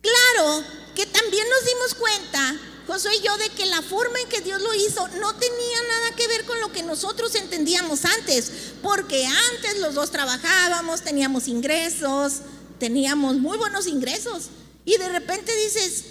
Claro 0.00 0.64
que 0.94 1.06
también 1.06 1.46
nos 1.48 1.64
dimos 1.64 1.94
cuenta, 1.94 2.60
Josué 2.86 3.16
y 3.16 3.22
yo, 3.22 3.36
de 3.36 3.50
que 3.50 3.66
la 3.66 3.82
forma 3.82 4.18
en 4.20 4.28
que 4.28 4.40
Dios 4.40 4.62
lo 4.62 4.74
hizo 4.74 5.06
no 5.20 5.34
tenía 5.34 5.82
nada 5.88 6.16
que 6.16 6.26
ver 6.26 6.44
con 6.44 6.58
lo 6.60 6.72
que 6.72 6.82
nosotros 6.82 7.34
entendíamos 7.34 8.04
antes, 8.04 8.50
porque 8.82 9.26
antes 9.26 9.78
los 9.78 9.94
dos 9.94 10.10
trabajábamos, 10.10 11.02
teníamos 11.02 11.48
ingresos, 11.48 12.40
teníamos 12.78 13.36
muy 13.36 13.58
buenos 13.58 13.86
ingresos, 13.86 14.46
y 14.84 14.96
de 14.96 15.08
repente 15.08 15.54
dices, 15.64 16.04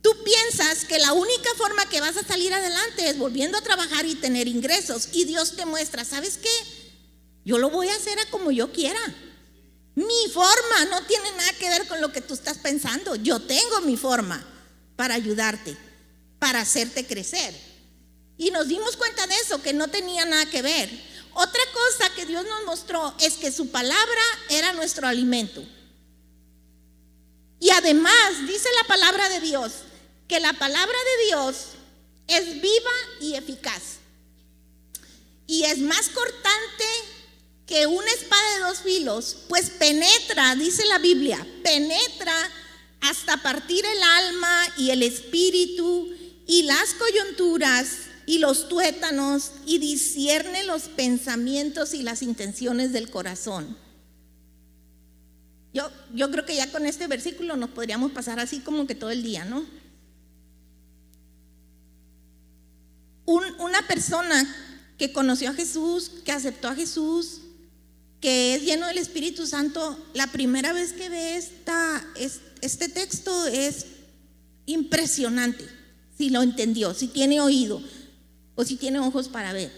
tú 0.00 0.10
piensas 0.24 0.84
que 0.86 0.98
la 0.98 1.12
única 1.12 1.50
forma 1.58 1.86
que 1.90 2.00
vas 2.00 2.16
a 2.16 2.24
salir 2.24 2.54
adelante 2.54 3.10
es 3.10 3.18
volviendo 3.18 3.58
a 3.58 3.62
trabajar 3.62 4.06
y 4.06 4.14
tener 4.14 4.48
ingresos, 4.48 5.08
y 5.12 5.24
Dios 5.24 5.56
te 5.56 5.66
muestra, 5.66 6.04
¿sabes 6.04 6.38
qué? 6.38 6.82
Yo 7.44 7.58
lo 7.58 7.68
voy 7.68 7.88
a 7.88 7.96
hacer 7.96 8.16
como 8.30 8.50
yo 8.50 8.72
quiera. 8.72 9.00
Mi 9.94 10.28
forma 10.32 10.86
no 10.90 11.04
tiene 11.04 11.30
nada 11.32 11.52
que 11.58 11.68
ver 11.68 11.86
con 11.86 12.00
lo 12.00 12.12
que 12.12 12.20
tú 12.20 12.34
estás 12.34 12.58
pensando. 12.58 13.14
Yo 13.16 13.40
tengo 13.40 13.80
mi 13.82 13.96
forma 13.96 14.42
para 14.96 15.14
ayudarte, 15.14 15.76
para 16.38 16.60
hacerte 16.60 17.06
crecer. 17.06 17.54
Y 18.38 18.50
nos 18.50 18.68
dimos 18.68 18.96
cuenta 18.96 19.26
de 19.26 19.34
eso, 19.36 19.62
que 19.62 19.72
no 19.72 19.88
tenía 19.88 20.24
nada 20.24 20.46
que 20.46 20.62
ver. 20.62 20.90
Otra 21.34 21.62
cosa 21.72 22.14
que 22.14 22.26
Dios 22.26 22.44
nos 22.44 22.64
mostró 22.64 23.14
es 23.20 23.34
que 23.34 23.52
su 23.52 23.70
palabra 23.70 24.22
era 24.48 24.72
nuestro 24.72 25.06
alimento. 25.06 25.62
Y 27.60 27.70
además 27.70 28.46
dice 28.46 28.68
la 28.80 28.88
palabra 28.88 29.28
de 29.28 29.40
Dios 29.40 29.72
que 30.26 30.40
la 30.40 30.52
palabra 30.54 30.96
de 31.18 31.26
Dios 31.26 31.56
es 32.26 32.60
viva 32.60 32.90
y 33.20 33.34
eficaz. 33.34 33.98
Y 35.46 35.64
es 35.64 35.78
más 35.78 36.08
cortante 36.08 36.84
que 37.72 37.86
una 37.86 38.10
espada 38.10 38.54
de 38.54 38.64
dos 38.64 38.80
filos, 38.80 39.36
pues 39.48 39.70
penetra, 39.70 40.54
dice 40.56 40.84
la 40.84 40.98
Biblia, 40.98 41.38
penetra 41.64 42.34
hasta 43.00 43.38
partir 43.38 43.82
el 43.82 44.02
alma 44.02 44.66
y 44.76 44.90
el 44.90 45.02
espíritu 45.02 46.10
y 46.46 46.64
las 46.64 46.92
coyunturas 46.92 47.96
y 48.26 48.40
los 48.40 48.68
tuétanos 48.68 49.52
y 49.64 49.78
discierne 49.78 50.64
los 50.64 50.82
pensamientos 50.82 51.94
y 51.94 52.02
las 52.02 52.20
intenciones 52.20 52.92
del 52.92 53.08
corazón. 53.08 53.74
Yo, 55.72 55.90
yo 56.12 56.30
creo 56.30 56.44
que 56.44 56.56
ya 56.56 56.70
con 56.70 56.84
este 56.84 57.06
versículo 57.06 57.56
nos 57.56 57.70
podríamos 57.70 58.12
pasar 58.12 58.38
así 58.38 58.58
como 58.60 58.86
que 58.86 58.94
todo 58.94 59.10
el 59.10 59.22
día, 59.22 59.46
¿no? 59.46 59.64
una 63.24 63.86
persona 63.86 64.46
que 64.98 65.10
conoció 65.10 65.48
a 65.48 65.54
Jesús, 65.54 66.10
que 66.22 66.32
aceptó 66.32 66.68
a 66.68 66.74
Jesús, 66.74 67.41
que 68.22 68.54
es 68.54 68.62
lleno 68.62 68.86
del 68.86 68.98
Espíritu 68.98 69.48
Santo, 69.48 69.98
la 70.14 70.28
primera 70.28 70.72
vez 70.72 70.92
que 70.92 71.08
ve 71.08 71.36
esta, 71.36 72.06
este 72.60 72.88
texto 72.88 73.46
es 73.48 73.86
impresionante, 74.64 75.68
si 76.16 76.30
lo 76.30 76.40
entendió, 76.40 76.94
si 76.94 77.08
tiene 77.08 77.40
oído 77.40 77.82
o 78.54 78.64
si 78.64 78.76
tiene 78.76 79.00
ojos 79.00 79.26
para 79.26 79.52
ver. 79.52 79.72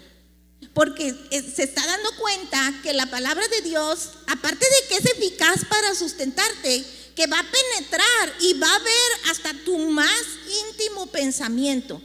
Porque 0.74 1.14
se 1.30 1.62
está 1.62 1.86
dando 1.86 2.10
cuenta 2.20 2.80
que 2.82 2.92
la 2.92 3.06
palabra 3.06 3.48
de 3.48 3.62
Dios, 3.62 4.10
aparte 4.26 4.66
de 4.66 4.88
que 4.88 4.96
es 4.96 5.06
eficaz 5.06 5.64
para 5.64 5.94
sustentarte, 5.94 6.84
que 7.16 7.26
va 7.26 7.38
a 7.38 7.50
penetrar 7.50 8.34
y 8.40 8.52
va 8.58 8.74
a 8.74 8.78
ver 8.78 9.30
hasta 9.30 9.54
tu 9.64 9.78
más 9.78 10.22
íntimo 10.68 11.06
pensamiento. 11.06 12.02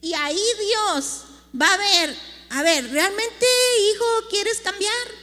Y 0.00 0.14
ahí 0.14 0.40
Dios 0.60 1.22
va 1.60 1.74
a 1.74 1.76
ver, 1.76 2.16
a 2.50 2.62
ver, 2.62 2.88
¿realmente 2.88 3.46
hijo 3.90 4.28
quieres 4.30 4.60
cambiar? 4.60 5.21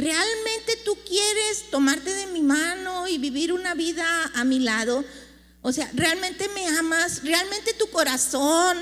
¿Realmente 0.00 0.78
tú 0.82 0.96
quieres 1.06 1.64
tomarte 1.70 2.14
de 2.14 2.26
mi 2.28 2.40
mano 2.40 3.06
y 3.06 3.18
vivir 3.18 3.52
una 3.52 3.74
vida 3.74 4.30
a 4.34 4.44
mi 4.44 4.58
lado? 4.58 5.04
O 5.60 5.72
sea, 5.72 5.90
¿realmente 5.92 6.48
me 6.54 6.66
amas? 6.68 7.22
¿Realmente 7.22 7.74
tu 7.74 7.86
corazón 7.88 8.78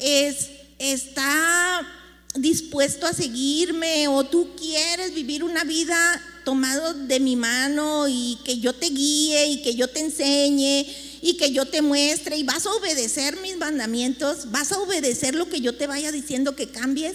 es, 0.00 0.50
está 0.80 1.86
dispuesto 2.34 3.06
a 3.06 3.12
seguirme? 3.12 4.08
¿O 4.08 4.24
tú 4.24 4.56
quieres 4.56 5.14
vivir 5.14 5.44
una 5.44 5.62
vida 5.62 6.20
tomado 6.44 6.94
de 6.94 7.20
mi 7.20 7.36
mano 7.36 8.08
y 8.08 8.36
que 8.44 8.58
yo 8.58 8.72
te 8.72 8.90
guíe 8.90 9.46
y 9.46 9.62
que 9.62 9.76
yo 9.76 9.86
te 9.86 10.00
enseñe 10.00 10.84
y 11.22 11.36
que 11.36 11.52
yo 11.52 11.66
te 11.66 11.80
muestre 11.80 12.36
y 12.36 12.42
vas 12.42 12.66
a 12.66 12.72
obedecer 12.72 13.40
mis 13.40 13.56
mandamientos? 13.56 14.50
¿Vas 14.50 14.72
a 14.72 14.80
obedecer 14.80 15.36
lo 15.36 15.48
que 15.48 15.60
yo 15.60 15.76
te 15.76 15.86
vaya 15.86 16.10
diciendo 16.10 16.56
que 16.56 16.72
cambies? 16.72 17.14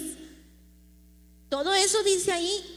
Todo 1.50 1.74
eso 1.74 2.02
dice 2.02 2.32
ahí. 2.32 2.75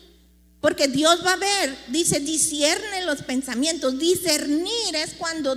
Porque 0.62 0.88
Dios 0.88 1.26
va 1.26 1.34
a 1.34 1.38
ver, 1.38 1.78
dice, 1.88 2.20
discierne 2.20 3.06
los 3.06 3.22
pensamientos. 3.22 3.98
Discernir 3.98 4.96
es 4.96 5.14
cuando, 5.14 5.56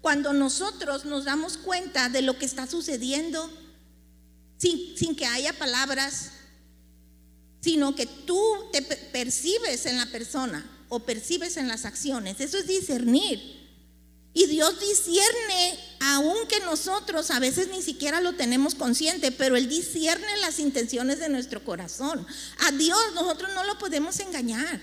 cuando 0.00 0.32
nosotros 0.32 1.04
nos 1.04 1.24
damos 1.24 1.56
cuenta 1.56 2.08
de 2.08 2.22
lo 2.22 2.36
que 2.36 2.46
está 2.46 2.66
sucediendo 2.66 3.48
sin, 4.56 4.96
sin 4.96 5.14
que 5.14 5.26
haya 5.26 5.52
palabras, 5.52 6.32
sino 7.60 7.94
que 7.94 8.06
tú 8.06 8.42
te 8.72 8.82
percibes 8.82 9.86
en 9.86 9.98
la 9.98 10.06
persona 10.06 10.68
o 10.88 11.00
percibes 11.00 11.56
en 11.56 11.68
las 11.68 11.84
acciones. 11.84 12.40
Eso 12.40 12.58
es 12.58 12.66
discernir. 12.66 13.60
Y 14.32 14.46
Dios 14.46 14.80
discierne, 14.80 15.78
aunque 16.00 16.60
nosotros 16.60 17.30
a 17.30 17.38
veces 17.38 17.68
ni 17.68 17.82
siquiera 17.82 18.20
lo 18.20 18.32
tenemos 18.32 18.74
consciente, 18.74 19.30
pero 19.30 19.56
Él 19.56 19.68
discierne 19.68 20.36
las 20.38 20.58
intenciones 20.58 21.18
de 21.20 21.28
nuestro 21.28 21.62
corazón. 21.62 22.26
A 22.66 22.72
Dios 22.72 22.98
nosotros 23.14 23.50
no 23.54 23.64
lo 23.64 23.78
podemos 23.78 24.18
engañar. 24.20 24.80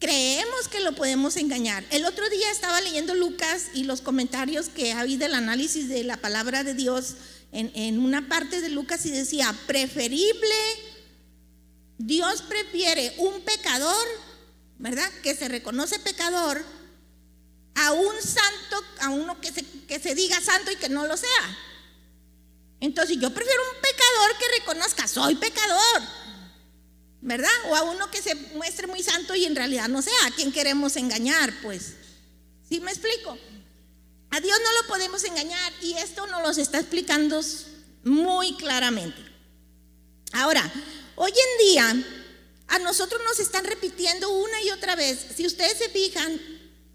Creemos 0.00 0.68
que 0.68 0.80
lo 0.80 0.94
podemos 0.94 1.36
engañar. 1.36 1.84
El 1.90 2.04
otro 2.04 2.28
día 2.30 2.50
estaba 2.50 2.80
leyendo 2.80 3.14
Lucas 3.14 3.66
y 3.74 3.84
los 3.84 4.00
comentarios 4.00 4.68
que 4.68 4.92
hay 4.92 5.16
del 5.16 5.34
análisis 5.34 5.88
de 5.88 6.04
la 6.04 6.16
palabra 6.16 6.64
de 6.64 6.74
Dios 6.74 7.14
en, 7.52 7.70
en 7.74 8.00
una 8.00 8.28
parte 8.28 8.60
de 8.60 8.70
Lucas 8.70 9.06
y 9.06 9.10
decía, 9.10 9.54
preferible 9.66 10.54
Dios 12.02 12.40
prefiere 12.40 13.12
un 13.18 13.42
pecador, 13.42 14.06
¿verdad? 14.78 15.08
Que 15.22 15.36
se 15.36 15.48
reconoce 15.48 15.98
pecador, 15.98 16.64
a 17.74 17.92
un 17.92 18.14
santo, 18.22 18.84
a 19.00 19.08
uno 19.10 19.40
que 19.40 19.52
se, 19.52 19.64
que 19.86 19.98
se 19.98 20.14
diga 20.14 20.40
santo 20.40 20.70
y 20.70 20.76
que 20.76 20.88
no 20.88 21.06
lo 21.06 21.16
sea. 21.16 21.58
Entonces 22.80 23.18
yo 23.18 23.30
prefiero 23.30 23.62
un 23.74 23.80
pecador 23.82 24.38
que 24.38 24.60
reconozca, 24.60 25.06
soy 25.06 25.34
pecador, 25.34 26.02
¿verdad? 27.20 27.50
O 27.68 27.76
a 27.76 27.82
uno 27.82 28.10
que 28.10 28.22
se 28.22 28.34
muestre 28.34 28.86
muy 28.86 29.02
santo 29.02 29.34
y 29.34 29.44
en 29.44 29.54
realidad 29.54 29.88
no 29.88 30.00
sea, 30.00 30.26
a 30.26 30.30
quien 30.30 30.50
queremos 30.50 30.96
engañar, 30.96 31.52
pues. 31.62 31.94
¿Sí 32.68 32.80
me 32.80 32.90
explico? 32.90 33.36
A 34.30 34.40
Dios 34.40 34.58
no 34.62 34.82
lo 34.82 34.88
podemos 34.88 35.24
engañar 35.24 35.72
y 35.82 35.94
esto 35.94 36.26
nos 36.28 36.42
lo 36.42 36.62
está 36.62 36.78
explicando 36.78 37.40
muy 38.04 38.56
claramente. 38.56 39.20
Ahora, 40.32 40.72
hoy 41.16 41.32
en 41.32 41.66
día 41.66 42.04
a 42.68 42.78
nosotros 42.78 43.20
nos 43.26 43.40
están 43.40 43.64
repitiendo 43.64 44.30
una 44.30 44.62
y 44.62 44.70
otra 44.70 44.94
vez. 44.94 45.26
Si 45.36 45.44
ustedes 45.46 45.76
se 45.76 45.88
fijan, 45.88 46.40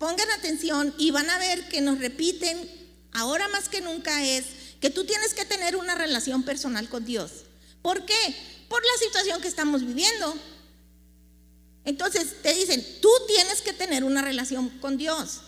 pongan 0.06 0.30
atención 0.38 0.94
y 1.00 1.10
van 1.10 1.28
a 1.32 1.40
ver 1.40 1.68
que 1.68 1.82
nos 1.82 1.98
repiten, 1.98 2.70
ahora 3.12 3.48
más 3.48 3.70
que 3.70 3.82
nunca 3.82 4.24
es 4.24 4.46
que 4.80 4.92
tú 4.92 5.04
tienes 5.04 5.34
que 5.34 5.46
tener 5.46 5.76
una 5.76 5.96
relación 5.96 6.44
personal 6.44 6.88
con 6.90 7.06
Dios. 7.06 7.32
¿Por 7.82 8.06
qué? 8.06 8.36
Por 8.70 8.84
la 8.86 9.04
situación 9.04 9.42
que 9.42 9.48
estamos 9.48 9.84
viviendo. 9.84 10.38
Entonces 11.86 12.40
te 12.44 12.54
dicen, 12.54 12.86
tú 13.02 13.10
tienes 13.26 13.64
que 13.64 13.74
tener 13.74 14.04
una 14.04 14.22
relación 14.22 14.70
con 14.80 14.96
Dios. 14.96 15.42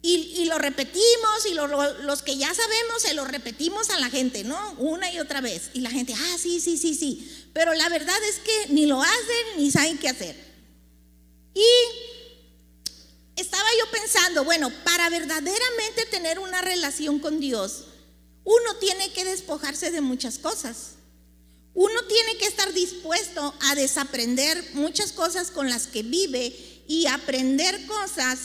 Y, 0.00 0.44
lo 0.44 0.56
repetimos 0.58 1.44
y 1.50 1.54
los 1.54 2.22
que 2.22 2.36
ya 2.36 2.54
sabemos 2.54 3.02
se 3.02 3.14
lo 3.14 3.24
repetimos 3.24 3.90
a 3.90 3.98
la 3.98 4.10
gente, 4.10 4.44
¿no? 4.44 4.74
Una 4.78 5.10
y 5.10 5.18
otra 5.18 5.40
vez. 5.40 5.70
Y 5.74 5.80
la 5.80 5.90
gente, 5.90 6.14
ah, 6.14 6.36
sí, 6.38 6.60
sí, 6.60 6.78
sí, 6.78 6.94
sí. 6.94 7.48
Pero 7.52 7.74
la 7.74 7.88
verdad 7.88 8.16
es 8.28 8.36
que 8.36 8.72
ni 8.72 8.86
lo 8.86 9.02
hacen 9.02 9.56
ni 9.56 9.72
saben 9.72 9.98
qué 9.98 10.08
hacer. 10.08 10.36
Y 11.52 12.07
estaba 13.38 13.68
yo 13.78 13.90
pensando, 13.90 14.44
bueno, 14.44 14.70
para 14.84 15.08
verdaderamente 15.10 16.06
tener 16.10 16.38
una 16.38 16.60
relación 16.60 17.20
con 17.20 17.38
Dios, 17.38 17.84
uno 18.42 18.76
tiene 18.80 19.12
que 19.12 19.24
despojarse 19.24 19.90
de 19.90 20.00
muchas 20.00 20.38
cosas. 20.38 20.96
Uno 21.72 22.04
tiene 22.06 22.36
que 22.38 22.46
estar 22.46 22.72
dispuesto 22.72 23.54
a 23.60 23.74
desaprender 23.76 24.70
muchas 24.74 25.12
cosas 25.12 25.52
con 25.52 25.70
las 25.70 25.86
que 25.86 26.02
vive 26.02 26.52
y 26.88 27.06
aprender 27.06 27.86
cosas 27.86 28.38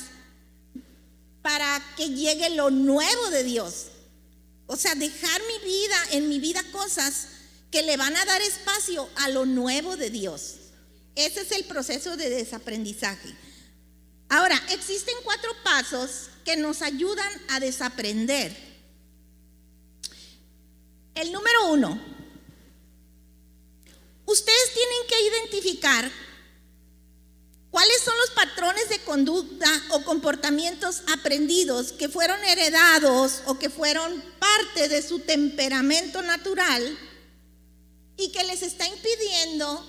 para 1.42 1.84
que 1.98 2.10
llegue 2.10 2.52
lo 2.52 2.70
nuevo 2.70 3.30
de 3.32 3.44
Dios. 3.44 3.88
O 4.68 4.76
sea, 4.76 4.94
dejar 4.94 5.42
mi 5.42 5.68
vida, 5.68 5.96
en 6.12 6.30
mi 6.30 6.40
vida 6.40 6.64
cosas 6.72 7.28
que 7.72 7.82
le 7.82 7.98
van 7.98 8.16
a 8.16 8.26
dar 8.26 8.42
espacio 8.42 9.10
a 9.16 9.30
lo 9.30 9.48
nuevo 9.48 9.98
de 9.98 10.12
Dios. 10.12 10.56
Ese 11.16 11.42
es 11.42 11.52
el 11.52 11.66
proceso 11.66 12.16
de 12.16 12.30
desaprendizaje. 12.30 13.36
Ahora, 14.34 14.60
existen 14.72 15.14
cuatro 15.24 15.52
pasos 15.64 16.30
que 16.44 16.58
nos 16.58 16.82
ayudan 16.82 17.32
a 17.50 17.60
desaprender. 17.60 18.58
El 21.14 21.32
número 21.32 21.68
uno, 21.68 22.02
ustedes 24.26 24.74
tienen 24.74 25.08
que 25.08 25.22
identificar 25.22 26.12
¿Cuáles 27.70 28.02
son 28.02 28.14
los 28.20 28.30
patrones 28.32 28.90
de 28.90 29.00
conducta 29.00 29.68
o 29.90 30.04
comportamientos 30.04 31.02
aprendidos 31.12 31.92
que 31.92 32.08
fueron 32.08 32.44
heredados 32.44 33.42
o 33.48 33.58
que 33.58 33.72
fueron 33.72 34.24
parte 34.38 34.90
de 34.90 35.02
su 35.02 35.20
temperamento 35.20 36.22
natural 36.22 36.98
y 38.16 38.32
que 38.32 38.44
les 38.44 38.62
está 38.62 38.88
impidiendo 38.88 39.84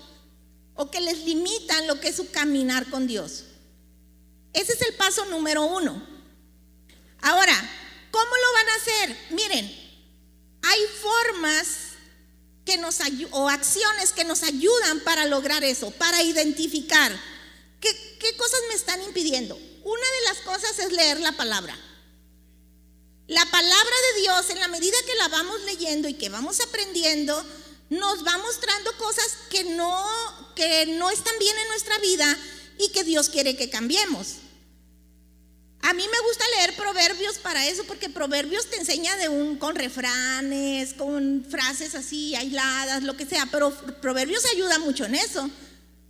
o 0.74 0.90
que 0.90 1.02
les 1.02 1.24
limitan 1.26 1.86
lo 1.86 2.00
que 2.00 2.08
es 2.08 2.16
su 2.16 2.30
caminar 2.30 2.88
con 2.88 3.06
Dios? 3.06 3.44
Ese 4.54 4.72
es 4.72 4.82
el 4.82 4.94
paso 4.94 5.26
número 5.26 5.64
uno. 5.64 6.02
Ahora, 7.20 7.54
¿cómo 8.10 8.24
lo 8.24 8.52
van 8.54 8.68
a 8.68 8.74
hacer? 8.76 9.18
Miren, 9.30 9.66
hay 10.62 10.80
formas 11.02 11.66
que 12.64 12.78
nos 12.78 12.98
o 13.32 13.50
acciones 13.50 14.12
que 14.12 14.24
nos 14.24 14.42
ayudan 14.42 15.00
para 15.00 15.26
lograr 15.26 15.62
eso, 15.64 15.90
para 15.90 16.22
identificar 16.22 17.12
¿Qué, 18.18 18.36
cosas 18.36 18.60
me 18.68 18.74
están 18.74 19.02
impidiendo? 19.02 19.54
Una 19.54 20.00
de 20.00 20.22
las 20.28 20.38
cosas 20.38 20.78
es 20.78 20.92
leer 20.92 21.20
la 21.20 21.32
palabra. 21.32 21.78
La 23.26 23.44
palabra 23.50 23.96
de 24.14 24.20
Dios, 24.20 24.50
en 24.50 24.60
la 24.60 24.68
medida 24.68 24.96
que 25.06 25.14
la 25.16 25.28
vamos 25.28 25.60
leyendo 25.64 26.08
y 26.08 26.14
que 26.14 26.30
vamos 26.30 26.60
aprendiendo, 26.60 27.44
nos 27.90 28.26
va 28.26 28.38
mostrando 28.38 28.96
cosas 28.96 29.36
que 29.50 29.64
no, 29.64 30.52
que 30.56 30.86
no 30.86 31.10
están 31.10 31.38
bien 31.38 31.56
en 31.58 31.68
nuestra 31.68 31.98
vida 31.98 32.38
y 32.78 32.88
que 32.90 33.04
Dios 33.04 33.28
quiere 33.28 33.56
que 33.56 33.70
cambiemos. 33.70 34.36
A 35.86 35.92
mí 35.92 36.02
me 36.10 36.26
gusta 36.26 36.44
leer 36.56 36.74
proverbios 36.76 37.36
para 37.36 37.68
eso, 37.68 37.84
porque 37.84 38.08
proverbios 38.08 38.70
te 38.70 38.76
enseña 38.78 39.14
de 39.16 39.28
un, 39.28 39.56
con 39.58 39.74
refranes, 39.74 40.94
con 40.94 41.44
frases 41.46 41.94
así 41.94 42.34
aisladas, 42.34 43.02
lo 43.02 43.18
que 43.18 43.26
sea, 43.26 43.46
pero 43.52 43.70
proverbios 44.00 44.46
ayuda 44.46 44.78
mucho 44.78 45.04
en 45.04 45.14
eso. 45.14 45.50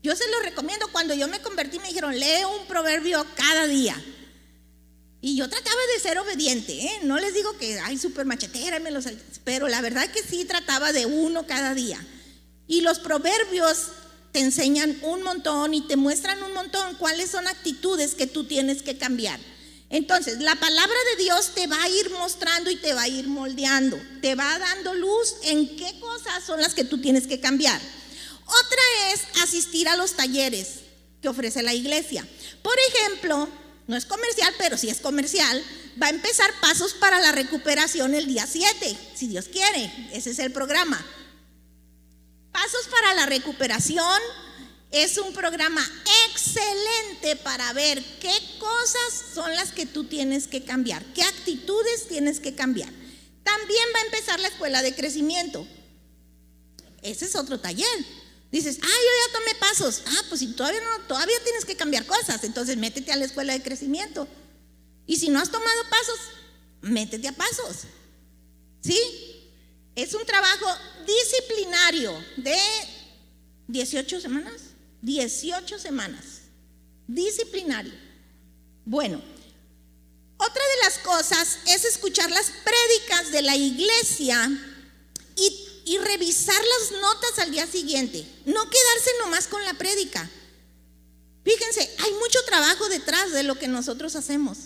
Yo 0.01 0.15
se 0.15 0.31
lo 0.31 0.39
recomiendo. 0.43 0.87
Cuando 0.93 1.13
yo 1.15 1.27
me 1.27 1.43
convertí 1.43 1.81
me 1.81 1.89
dijeron, 1.89 2.17
lee 2.17 2.45
un 2.57 2.69
proverbio 2.69 3.27
cada 3.35 3.67
día. 3.67 4.01
Y 5.21 5.35
yo 5.35 5.49
trataba 5.49 5.81
de 5.93 6.01
ser 6.01 6.19
obediente, 6.19 6.73
¿eh? 6.73 7.01
no 7.03 7.19
les 7.19 7.35
digo 7.35 7.59
que 7.59 7.81
hay 7.81 7.99
súper 7.99 8.27
machetera, 8.27 8.81
pero 9.43 9.67
la 9.67 9.81
verdad 9.81 10.09
que 10.09 10.23
sí 10.23 10.45
trataba 10.45 10.93
de 10.93 11.07
uno 11.07 11.49
cada 11.49 11.75
día. 11.75 11.99
Y 12.69 12.83
los 12.83 13.01
proverbios 13.01 13.89
te 14.31 14.39
enseñan 14.39 14.97
un 15.03 15.25
montón 15.25 15.75
y 15.75 15.81
te 15.89 15.97
muestran 15.97 16.41
un 16.45 16.53
montón 16.53 16.95
cuáles 16.95 17.33
son 17.33 17.49
actitudes 17.49 18.15
que 18.15 18.29
tú 18.29 18.45
tienes 18.45 18.81
que 18.81 18.97
cambiar. 18.97 19.41
Entonces, 19.95 20.41
la 20.41 20.57
palabra 20.57 20.97
de 21.13 21.23
Dios 21.23 21.53
te 21.55 21.69
va 21.69 21.81
a 21.81 21.89
ir 21.89 22.11
mostrando 22.11 22.69
y 22.69 22.75
te 22.75 22.95
va 22.95 23.03
a 23.03 23.09
ir 23.09 23.29
moldeando, 23.29 23.97
te 24.21 24.35
va 24.35 24.59
dando 24.59 24.93
luz 24.93 25.37
en 25.45 25.77
qué 25.77 26.01
cosas 26.01 26.43
son 26.45 26.61
las 26.61 26.75
que 26.75 26.83
tú 26.83 27.01
tienes 27.01 27.29
que 27.29 27.39
cambiar. 27.39 27.81
Otra 28.45 28.83
es 29.13 29.21
asistir 29.45 29.89
a 29.89 29.97
los 29.97 30.15
talleres 30.15 30.81
que 31.23 31.29
ofrece 31.29 31.63
la 31.63 31.75
iglesia. 31.75 32.27
Por 32.61 32.75
ejemplo, 32.89 33.49
no 33.87 33.97
es 33.97 34.05
comercial, 34.05 34.53
pero 34.59 34.77
si 34.77 34.89
es 34.89 34.99
comercial, 34.99 35.65
va 36.03 36.09
a 36.09 36.11
empezar 36.11 36.51
Pasos 36.61 36.95
para 36.95 37.21
la 37.21 37.31
Recuperación 37.31 38.15
el 38.15 38.27
día 38.27 38.49
7, 38.49 38.99
si 39.15 39.29
Dios 39.29 39.47
quiere. 39.47 39.93
Ese 40.13 40.31
es 40.31 40.41
el 40.41 40.51
programa. 40.51 41.01
Pasos 42.51 42.89
para 42.91 43.15
la 43.15 43.27
Recuperación 43.27 44.21
es 44.95 45.19
un 45.19 45.33
programa 45.33 45.85
excelente 46.29 47.35
para 47.43 47.73
ver 47.73 48.01
qué 48.21 48.33
cosas 48.61 49.25
son 49.35 49.53
las 49.57 49.73
que 49.73 49.87
tú 49.87 50.05
tienes 50.05 50.47
que 50.47 50.63
cambiar, 50.63 51.05
qué 51.15 51.23
actitudes 51.25 52.07
tienes 52.07 52.39
que 52.39 52.55
cambiar. 52.55 52.91
También 53.43 53.85
va 53.93 53.99
a 53.99 54.05
empezar 54.05 54.39
la 54.39 54.47
escuela 54.47 54.83
de 54.83 54.95
crecimiento. 54.95 55.67
Ese 57.03 57.25
es 57.25 57.35
otro 57.35 57.59
taller. 57.59 57.87
Dices, 58.53 58.79
ah, 58.81 58.87
yo 58.87 58.89
ya 58.89 59.39
tomé 59.39 59.55
pasos. 59.57 60.03
Ah, 60.07 60.23
pues 60.29 60.39
si 60.39 60.53
todavía 60.53 60.81
no, 60.81 61.07
todavía 61.09 61.43
tienes 61.43 61.65
que 61.65 61.75
cambiar 61.75 62.07
cosas. 62.07 62.45
Entonces 62.45 62.77
métete 62.77 63.11
a 63.11 63.17
la 63.17 63.25
escuela 63.25 63.53
de 63.53 63.63
crecimiento. 63.63 64.29
Y 65.09 65.17
si 65.17 65.29
no 65.29 65.41
has 65.41 65.51
tomado 65.51 65.91
pasos, 65.91 66.21
métete 66.83 67.27
a 67.27 67.33
pasos. 67.33 67.79
¿Sí? 68.81 68.97
Es 69.97 70.15
un 70.15 70.25
trabajo 70.25 70.67
disciplinario 71.05 72.13
de 72.37 72.57
18 73.67 74.21
semanas. 74.21 74.74
18 75.05 75.79
semanas. 75.79 76.43
Disciplinario. 77.07 77.93
Bueno, 78.85 79.23
otra 80.37 80.63
de 80.63 80.85
las 80.85 80.99
cosas 80.99 81.59
es 81.67 81.85
escuchar 81.85 82.31
las 82.31 82.51
prédicas 82.51 83.31
de 83.33 83.43
la 83.43 83.57
iglesia 83.57 84.51
y 85.37 85.65
y 85.85 85.99
revisar 85.99 86.57
las 86.57 87.01
notas 87.01 87.39
al 87.39 87.51
día 87.51 87.67
siguiente. 87.67 88.27
No 88.47 88.63
quedarse 88.63 89.11
nomás 89.21 89.47
con 89.47 89.63
la 89.65 89.75
prédica. 89.75 90.29
Fíjense, 91.45 91.91
hay 91.99 92.13
mucho 92.13 92.39
trabajo 92.47 92.89
detrás 92.89 93.33
de 93.33 93.43
lo 93.43 93.57
que 93.57 93.69
nosotros 93.69 94.17
hacemos. 94.17 94.59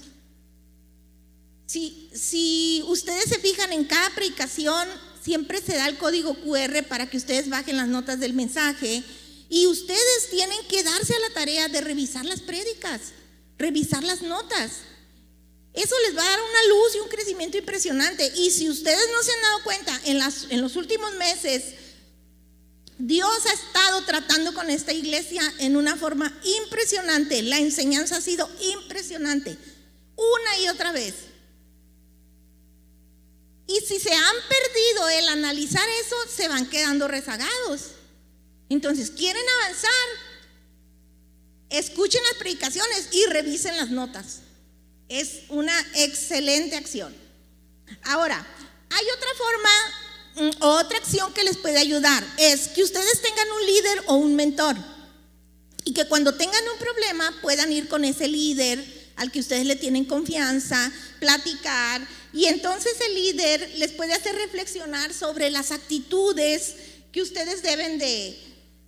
Si, 1.67 2.09
si 2.15 2.83
ustedes 2.87 3.25
se 3.25 3.41
fijan 3.41 3.73
en 3.73 3.85
cada 3.85 4.11
predicación, 4.11 4.89
siempre 5.23 5.61
se 5.61 5.75
da 5.75 5.89
el 5.89 5.99
código 5.99 6.35
QR 6.35 6.85
para 6.89 7.11
que 7.11 7.17
ustedes 7.17 7.49
bajen 7.49 7.77
las 7.77 7.89
notas 7.89 8.21
del 8.21 8.33
mensaje 8.33 9.03
y 9.49 9.67
ustedes 9.67 10.31
tienen 10.31 10.59
que 10.69 10.83
darse 10.83 11.15
a 11.15 11.21
la 11.21 11.31
tarea 11.31 11.69
de 11.69 11.81
revisar 11.81 12.25
las 12.25 12.41
prédicas, 12.41 13.01
revisar 13.57 14.05
las 14.05 14.23
notas. 14.23 14.73
Eso 15.73 15.95
les 16.07 16.17
va 16.17 16.23
a 16.23 16.31
dar 16.31 16.41
una 16.41 16.65
luz 16.69 16.97
y 16.97 17.01
un 17.01 17.09
crecimiento 17.09 17.57
impresionante. 17.57 18.31
Y 18.37 18.51
si 18.51 18.69
ustedes 18.69 19.09
no 19.13 19.23
se 19.23 19.33
han 19.33 19.43
dado 19.43 19.63
cuenta, 19.65 20.01
en, 20.05 20.21
en 20.51 20.61
los 20.61 20.77
últimos 20.77 21.15
meses, 21.15 21.75
Dios 22.99 23.47
ha 23.47 23.53
estado 23.53 24.03
tratando 24.05 24.53
con 24.53 24.71
esta 24.71 24.93
iglesia 24.93 25.43
en 25.59 25.77
una 25.77 25.97
forma 25.97 26.37
impresionante. 26.63 27.43
La 27.43 27.59
enseñanza 27.59 28.17
ha 28.17 28.21
sido 28.21 28.51
impresionante, 28.61 29.57
una 30.17 30.59
y 30.63 30.69
otra 30.69 30.93
vez. 30.93 31.15
Y 33.69 33.81
si 33.87 34.01
se 34.01 34.13
han 34.13 34.37
perdido 34.49 35.09
el 35.11 35.29
analizar 35.29 35.87
eso, 36.05 36.17
se 36.35 36.49
van 36.49 36.69
quedando 36.69 37.07
rezagados. 37.07 37.93
Entonces, 38.69 39.11
¿quieren 39.11 39.45
avanzar? 39.61 39.91
Escuchen 41.71 42.23
las 42.31 42.39
predicaciones 42.39 43.09
y 43.13 43.25
revisen 43.27 43.77
las 43.77 43.91
notas. 43.91 44.41
Es 45.09 45.43
una 45.49 45.75
excelente 45.95 46.77
acción. 46.77 47.15
Ahora, 48.03 48.47
hay 48.91 49.07
otra 49.17 49.29
forma, 49.37 49.71
mm, 50.35 50.63
otra 50.63 50.99
acción 50.99 51.33
que 51.33 51.45
les 51.45 51.57
puede 51.57 51.79
ayudar. 51.79 52.25
Es 52.39 52.69
que 52.69 52.83
ustedes 52.83 53.23
tengan 53.23 53.51
un 53.51 53.67
líder 53.67 54.03
o 54.07 54.15
un 54.17 54.35
mentor. 54.37 54.77
Y 55.85 55.95
que 55.95 56.07
cuando 56.07 56.35
tengan 56.35 56.63
un 56.73 56.79
problema 56.79 57.35
puedan 57.41 57.73
ir 57.73 57.89
con 57.89 58.05
ese 58.05 58.29
líder 58.29 58.85
al 59.17 59.33
que 59.33 59.41
ustedes 59.41 59.67
le 59.67 59.77
tienen 59.77 60.05
confianza, 60.05 60.93
platicar. 61.19 62.07
Y 62.33 62.47
entonces 62.47 62.95
el 63.01 63.15
líder 63.15 63.73
les 63.77 63.93
puede 63.93 64.15
hacer 64.15 64.35
reflexionar 64.37 65.13
sobre 65.13 65.51
las 65.51 65.73
actitudes 65.73 66.75
que 67.11 67.23
ustedes 67.23 67.63
deben 67.63 67.99
de, 67.99 68.39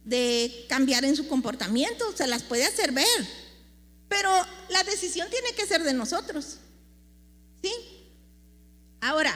de 0.05 0.67
cambiar 0.69 1.05
en 1.05 1.17
su 1.17 1.29
comportamiento. 1.29 2.15
Se 2.17 2.27
las 2.27 2.43
puede 2.43 2.67
hacer 2.67 2.93
ver. 2.93 3.07
Pero 4.09 4.31
la 4.69 4.83
decisión 4.85 5.29
tiene 5.31 5.53
que 5.55 5.67
ser 5.67 5.83
de 5.83 5.93
nosotros. 5.93 6.57
¿Sí? 7.63 7.73
Ahora, 9.01 9.33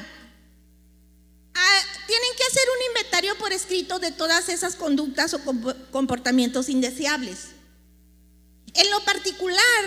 ah, 1.54 1.80
tienen 2.06 2.30
que 2.36 2.44
hacer 2.44 2.62
un 2.76 2.86
inventario 2.88 3.38
por 3.38 3.52
escrito 3.52 3.98
de 3.98 4.10
todas 4.10 4.48
esas 4.48 4.74
conductas 4.74 5.34
o 5.34 5.40
comportamientos 5.90 6.68
indeseables. 6.68 7.54
En 8.74 8.90
lo 8.90 9.04
particular, 9.04 9.84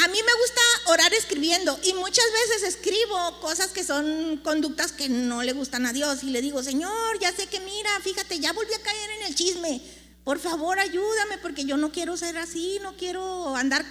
a 0.00 0.08
mí 0.08 0.18
me 0.24 0.32
gusta 0.40 0.60
orar 0.92 1.12
escribiendo 1.12 1.78
y 1.82 1.92
muchas 1.94 2.24
veces 2.32 2.74
escribo 2.74 3.40
cosas 3.40 3.68
que 3.68 3.82
son 3.82 4.38
conductas 4.44 4.92
que 4.92 5.08
no 5.08 5.42
le 5.42 5.52
gustan 5.52 5.86
a 5.86 5.92
Dios 5.92 6.22
y 6.22 6.26
le 6.26 6.40
digo, 6.40 6.62
Señor, 6.62 7.18
ya 7.20 7.32
sé 7.32 7.46
que 7.46 7.58
mira, 7.60 7.90
fíjate, 8.02 8.38
ya 8.38 8.52
volví 8.52 8.72
a 8.72 8.82
caer 8.82 9.10
en 9.18 9.26
el 9.26 9.34
chisme. 9.34 9.80
Por 10.22 10.38
favor, 10.38 10.78
ayúdame 10.78 11.38
porque 11.38 11.64
yo 11.64 11.76
no 11.76 11.90
quiero 11.90 12.16
ser 12.16 12.38
así, 12.38 12.78
no 12.82 12.96
quiero 12.96 13.56
andar, 13.56 13.84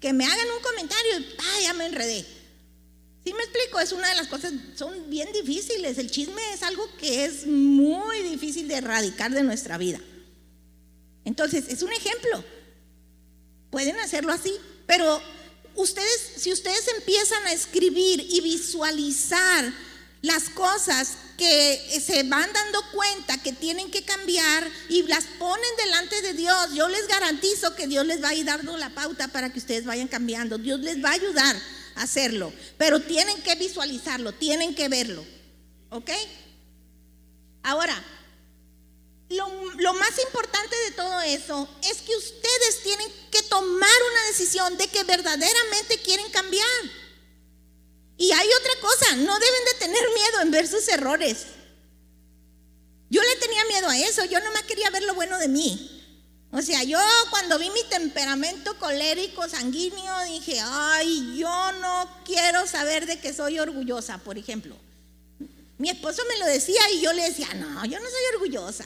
que 0.00 0.12
me 0.14 0.24
hagan 0.24 0.46
un 0.56 0.62
comentario 0.62 1.18
y 1.18 1.62
ya 1.62 1.74
me 1.74 1.86
enredé. 1.86 2.24
¿Sí 3.22 3.34
me 3.34 3.42
explico? 3.42 3.80
Es 3.80 3.92
una 3.92 4.08
de 4.08 4.14
las 4.14 4.28
cosas, 4.28 4.54
son 4.76 5.10
bien 5.10 5.30
difíciles. 5.32 5.98
El 5.98 6.10
chisme 6.10 6.40
es 6.54 6.62
algo 6.62 6.88
que 6.96 7.26
es 7.26 7.46
muy 7.46 8.22
difícil 8.22 8.66
de 8.66 8.76
erradicar 8.76 9.30
de 9.30 9.42
nuestra 9.42 9.76
vida. 9.76 10.00
Entonces, 11.26 11.66
es 11.68 11.82
un 11.82 11.92
ejemplo. 11.92 12.42
Pueden 13.70 14.00
hacerlo 14.00 14.32
así, 14.32 14.56
pero 14.86 15.20
ustedes, 15.74 16.32
si 16.36 16.52
ustedes 16.52 16.86
empiezan 16.96 17.46
a 17.46 17.52
escribir 17.52 18.20
y 18.28 18.40
visualizar 18.40 19.72
las 20.22 20.50
cosas 20.50 21.16
que 21.38 22.02
se 22.04 22.22
van 22.24 22.52
dando 22.52 22.82
cuenta 22.92 23.38
que 23.38 23.52
tienen 23.52 23.90
que 23.90 24.04
cambiar 24.04 24.70
y 24.90 25.02
las 25.04 25.24
ponen 25.38 25.70
delante 25.78 26.20
de 26.20 26.34
Dios, 26.34 26.74
yo 26.74 26.88
les 26.88 27.06
garantizo 27.08 27.74
que 27.74 27.86
Dios 27.86 28.04
les 28.04 28.22
va 28.22 28.28
a 28.28 28.34
ir 28.34 28.44
dando 28.44 28.76
la 28.76 28.90
pauta 28.90 29.28
para 29.28 29.50
que 29.50 29.58
ustedes 29.58 29.86
vayan 29.86 30.08
cambiando. 30.08 30.58
Dios 30.58 30.80
les 30.80 31.02
va 31.02 31.10
a 31.10 31.14
ayudar 31.14 31.56
hacerlo, 31.96 32.52
pero 32.78 33.00
tienen 33.00 33.42
que 33.42 33.54
visualizarlo, 33.54 34.32
tienen 34.32 34.74
que 34.74 34.88
verlo. 34.88 35.24
¿Ok? 35.90 36.10
Ahora, 37.62 38.02
lo, 39.30 39.94
más 39.94 40.18
importante 40.24 40.76
de 40.86 40.90
todo 40.92 41.20
eso 41.20 41.68
es 41.82 42.02
que 42.02 42.16
ustedes 42.16 42.82
tienen 42.82 43.06
que 43.30 43.42
tomar 43.44 44.02
una 44.10 44.26
decisión 44.26 44.76
de 44.76 44.88
que 44.88 45.04
verdaderamente 45.04 45.98
quieren 46.02 46.28
cambiar. 46.30 46.66
Y 48.16 48.32
hay 48.32 48.48
otra 48.48 48.80
cosa, 48.80 49.16
no 49.16 49.38
deben 49.38 49.64
de 49.66 49.74
tener 49.78 50.02
miedo 50.14 50.40
en 50.42 50.50
ver 50.50 50.68
sus 50.68 50.86
errores. 50.88 51.46
Yo 53.08 53.22
le 53.22 53.36
tenía 53.36 53.64
miedo 53.66 53.88
a 53.88 53.98
eso, 53.98 54.24
yo 54.24 54.40
no 54.40 54.50
me 54.52 54.62
quería 54.64 54.90
ver 54.90 55.04
lo 55.04 55.14
bueno 55.14 55.38
de 55.38 55.48
mí. 55.48 55.96
O 56.52 56.60
sea, 56.60 56.82
yo 56.82 56.98
cuando 57.30 57.58
vi 57.58 57.70
mi 57.70 57.84
temperamento 57.84 58.76
colérico, 58.78 59.48
sanguíneo, 59.48 60.24
dije, 60.24 60.60
ay, 60.60 61.38
yo 61.38 61.72
no 61.80 62.22
quiero 62.24 62.66
saber 62.66 63.06
de 63.06 63.20
que 63.20 63.32
soy 63.32 63.60
orgullosa, 63.60 64.18
por 64.18 64.36
ejemplo. 64.36 64.76
Mi 65.78 65.88
esposo 65.88 66.22
me 66.28 66.38
lo 66.38 66.46
decía 66.46 66.82
y 66.90 67.00
yo 67.00 67.12
le 67.12 67.22
decía, 67.22 67.54
no, 67.54 67.84
yo 67.84 68.00
no 68.00 68.10
soy 68.10 68.34
orgullosa. 68.34 68.84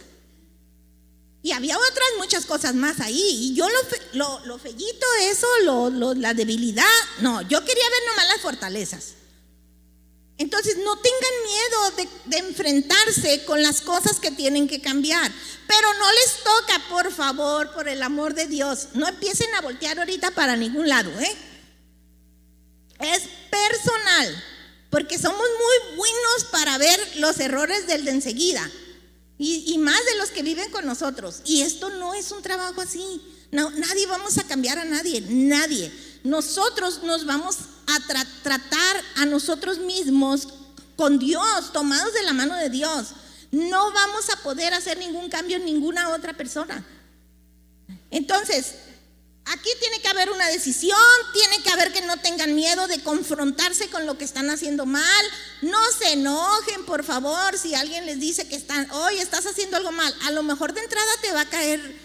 Y 1.45 1.53
había 1.53 1.77
otras 1.77 2.09
muchas 2.17 2.47
cosas 2.47 2.75
más 2.75 3.01
ahí. 3.01 3.21
Y 3.21 3.55
yo 3.55 3.69
lo, 4.15 4.41
lo, 4.47 4.59
fellito, 4.59 5.07
eso, 5.21 5.47
lo, 5.63 6.15
la 6.15 6.33
debilidad, 6.33 6.85
no, 7.21 7.43
yo 7.43 7.63
quería 7.63 7.91
ver 7.91 8.01
nomás 8.09 8.27
las 8.29 8.41
fortalezas. 8.41 9.13
Entonces 10.39 10.79
no 10.79 10.97
tengan 10.97 11.31
miedo 11.45 12.09
de, 12.25 12.39
enfrentarse 12.39 13.45
con 13.45 13.63
las 13.63 13.83
cosas 13.83 14.21
que 14.21 14.31
tienen 14.31 14.67
que 14.67 14.81
cambiar. 14.81 15.31
Pero 15.69 15.93
no 15.93 16.13
les 16.13 16.43
toca, 16.43 16.89
por 16.89 17.13
favor, 17.13 17.75
por 17.75 17.89
el 17.89 18.03
amor 18.03 18.33
de 18.33 18.47
Dios, 18.47 18.89
no 18.95 19.07
empiecen 19.07 19.55
a 19.55 19.61
voltear 19.61 19.99
ahorita 19.99 20.31
para 20.31 20.57
ningún 20.57 20.89
lado. 20.89 21.11
¿eh? 21.21 21.37
Es 23.01 23.21
personal, 23.51 24.45
porque 24.89 25.19
somos 25.19 25.39
muy 25.39 25.97
buenos 25.99 26.45
para 26.51 26.79
ver 26.79 27.17
los 27.17 27.39
errores 27.39 27.87
del 27.87 28.07
de 28.07 28.13
enseguida. 28.13 28.67
Y, 29.37 29.77
más 29.79 29.99
de 30.05 30.17
los 30.19 30.31
que 30.31 30.43
viven 30.43 30.71
con 30.71 30.87
nosotros. 30.87 31.41
Y 31.45 31.63
esto 31.63 31.91
no 31.91 32.15
es 32.15 32.31
un 32.31 32.43
trabajo 32.43 32.81
así. 32.81 33.21
Nadie 33.51 34.07
vamos 34.07 34.39
a 34.39 34.45
cambiar 34.45 34.79
a 34.79 34.85
nadie, 34.85 35.21
nadie. 35.29 35.93
Nosotros 36.23 37.03
nos 37.03 37.27
vamos 37.27 37.57
a 37.87 38.01
tratar 38.43 38.97
a 39.17 39.27
nosotros 39.27 39.79
mismos 39.79 40.49
con 40.97 41.19
Dios, 41.19 41.73
tomados 41.73 42.15
de 42.15 42.23
la 42.23 42.33
mano 42.33 42.55
de 42.57 42.71
Dios. 42.71 43.09
No 43.51 43.93
vamos 43.93 44.31
a 44.31 44.43
poder 44.43 44.73
hacer 44.73 44.99
ningún 44.99 45.29
cambio 45.29 45.57
en 45.57 45.65
ninguna 45.65 46.11
otra 46.11 46.33
persona. 46.33 46.85
Entonces, 48.11 48.75
aquí 49.47 49.71
tiene 49.81 50.01
que 50.01 50.09
haber 50.09 50.31
una 50.31 50.49
decisión, 50.49 50.99
tiene 51.33 51.63
que 51.63 51.71
haber 51.71 51.93
que 51.93 52.03
no 52.03 52.17
tengan 52.19 52.55
miedo 52.55 52.87
de 52.87 53.03
confrontarse 53.03 53.89
con 53.89 54.07
lo 54.07 54.17
que 54.17 54.25
están 54.25 54.51
haciendo 54.51 54.87
mal. 54.87 55.25
No 55.63 55.79
se 55.99 56.13
enojen, 56.13 56.85
por 56.85 57.05
favor, 57.05 57.59
si 57.59 57.75
alguien 57.75 58.07
les 58.07 58.21
dice 58.21 58.49
que 58.49 58.57
están, 58.57 58.91
hoy 58.91 59.19
estás 59.19 59.47
haciendo 59.47 59.77
algo 59.77 59.93
mal. 59.93 60.15
A 60.23 60.31
lo 60.31 60.43
mejor 60.43 60.73
de 60.73 60.83
entrada 60.83 61.13
te 61.21 61.33
va 61.33 61.43
a 61.43 61.49
caer 61.49 62.05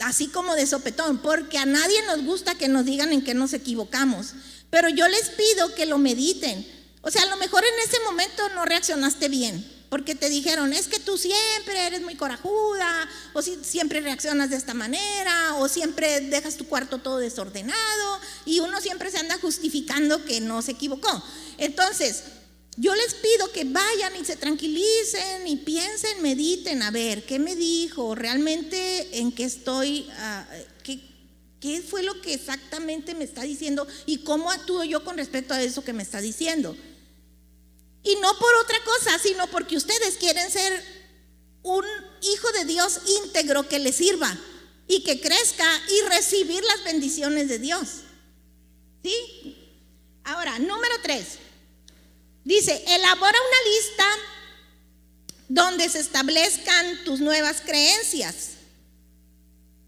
así 0.00 0.28
como 0.28 0.54
de 0.54 0.66
sopetón, 0.66 1.18
porque 1.18 1.58
a 1.58 1.66
nadie 1.66 2.02
nos 2.06 2.24
gusta 2.24 2.54
que 2.54 2.68
nos 2.68 2.84
digan 2.84 3.12
en 3.12 3.24
qué 3.24 3.34
nos 3.34 3.52
equivocamos. 3.52 4.34
Pero 4.70 4.88
yo 4.88 5.08
les 5.08 5.30
pido 5.30 5.74
que 5.74 5.86
lo 5.86 5.98
mediten. 5.98 6.66
O 7.02 7.10
sea, 7.10 7.22
a 7.22 7.26
lo 7.26 7.36
mejor 7.36 7.64
en 7.64 7.88
ese 7.88 8.00
momento 8.00 8.48
no 8.50 8.64
reaccionaste 8.64 9.28
bien, 9.28 9.75
porque 9.88 10.14
te 10.14 10.28
dijeron, 10.28 10.72
es 10.72 10.88
que 10.88 10.98
tú 10.98 11.16
siempre 11.16 11.86
eres 11.86 12.02
muy 12.02 12.16
corajuda, 12.16 13.08
o 13.32 13.42
si, 13.42 13.56
siempre 13.62 14.00
reaccionas 14.00 14.50
de 14.50 14.56
esta 14.56 14.74
manera, 14.74 15.54
o 15.56 15.68
siempre 15.68 16.20
dejas 16.22 16.56
tu 16.56 16.66
cuarto 16.66 16.98
todo 16.98 17.18
desordenado, 17.18 18.20
y 18.44 18.60
uno 18.60 18.80
siempre 18.80 19.10
se 19.10 19.18
anda 19.18 19.38
justificando 19.40 20.24
que 20.24 20.40
no 20.40 20.62
se 20.62 20.72
equivocó. 20.72 21.22
Entonces, 21.58 22.24
yo 22.76 22.94
les 22.94 23.14
pido 23.14 23.50
que 23.52 23.64
vayan 23.64 24.16
y 24.20 24.24
se 24.24 24.36
tranquilicen 24.36 25.46
y 25.46 25.56
piensen, 25.56 26.20
mediten, 26.20 26.82
a 26.82 26.90
ver, 26.90 27.24
¿qué 27.24 27.38
me 27.38 27.56
dijo? 27.56 28.14
¿Realmente 28.14 29.18
en 29.18 29.32
qué 29.32 29.44
estoy? 29.44 30.08
Ah, 30.18 30.46
¿qué, 30.82 31.00
¿Qué 31.60 31.80
fue 31.80 32.02
lo 32.02 32.20
que 32.20 32.34
exactamente 32.34 33.14
me 33.14 33.24
está 33.24 33.42
diciendo 33.42 33.86
y 34.04 34.18
cómo 34.18 34.50
actúo 34.50 34.84
yo 34.84 35.04
con 35.04 35.16
respecto 35.16 35.54
a 35.54 35.62
eso 35.62 35.84
que 35.84 35.94
me 35.94 36.02
está 36.02 36.20
diciendo? 36.20 36.76
Y 38.06 38.14
no 38.20 38.38
por 38.38 38.54
otra 38.54 38.78
cosa, 38.84 39.18
sino 39.18 39.48
porque 39.48 39.76
ustedes 39.76 40.16
quieren 40.16 40.48
ser 40.48 40.80
un 41.64 41.84
hijo 42.22 42.52
de 42.52 42.64
Dios 42.64 43.00
íntegro 43.24 43.68
que 43.68 43.80
le 43.80 43.92
sirva 43.92 44.38
y 44.86 45.02
que 45.02 45.20
crezca 45.20 45.68
y 45.90 46.08
recibir 46.08 46.62
las 46.62 46.84
bendiciones 46.84 47.48
de 47.48 47.58
Dios. 47.58 47.88
¿Sí? 49.02 49.56
Ahora, 50.22 50.56
número 50.60 50.94
tres. 51.02 51.38
Dice, 52.44 52.80
elabora 52.86 53.38
una 53.40 53.70
lista 53.74 54.04
donde 55.48 55.88
se 55.88 55.98
establezcan 55.98 57.02
tus 57.04 57.18
nuevas 57.18 57.60
creencias. 57.60 58.50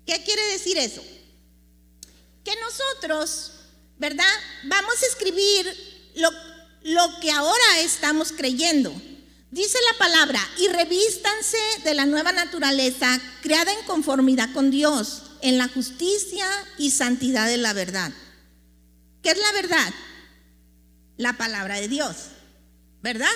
¿Qué 0.05 0.25
quiere 0.25 0.43
decir 0.49 0.77
eso? 0.77 1.05
Que 2.43 2.57
nosotros, 2.57 3.53
¿verdad? 3.97 4.35
Vamos 4.65 5.01
a 5.05 5.07
escribir 5.07 6.11
lo, 6.17 6.33
lo 6.83 7.21
que 7.21 7.31
ahora 7.31 7.81
estamos 7.81 8.33
creyendo. 8.33 8.93
Dice 9.51 9.79
la 9.93 9.99
palabra, 9.99 10.41
y 10.59 10.69
revístanse 10.69 11.59
de 11.85 11.95
la 11.95 12.07
nueva 12.07 12.33
naturaleza 12.33 13.21
creada 13.43 13.73
en 13.73 13.85
conformidad 13.87 14.53
con 14.53 14.71
Dios, 14.71 15.23
en 15.41 15.57
la 15.59 15.69
justicia 15.69 16.47
y 16.77 16.91
santidad 16.91 17.47
de 17.47 17.57
la 17.57 17.73
verdad. 17.73 18.13
¿Qué 19.23 19.31
es 19.31 19.39
la 19.39 19.53
verdad? 19.53 19.95
La 21.17 21.37
palabra 21.39 21.81
de 21.81 21.89
Dios. 21.89 22.17
¿verdad? 23.03 23.31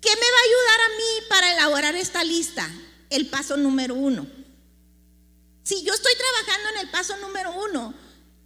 ¿Qué 0.00 0.10
me 0.10 0.14
va 0.16 0.38
a 0.38 0.46
ayudar 0.46 0.80
a 0.80 0.96
mí 0.96 1.26
para 1.28 1.52
elaborar 1.52 1.94
esta 1.96 2.24
lista? 2.24 2.68
El 3.10 3.28
paso 3.28 3.56
número 3.56 3.94
uno. 3.94 4.26
Si 5.62 5.82
yo 5.82 5.92
estoy 5.92 6.12
trabajando 6.14 6.68
en 6.70 6.86
el 6.86 6.90
paso 6.90 7.16
número 7.18 7.52
uno, 7.52 7.94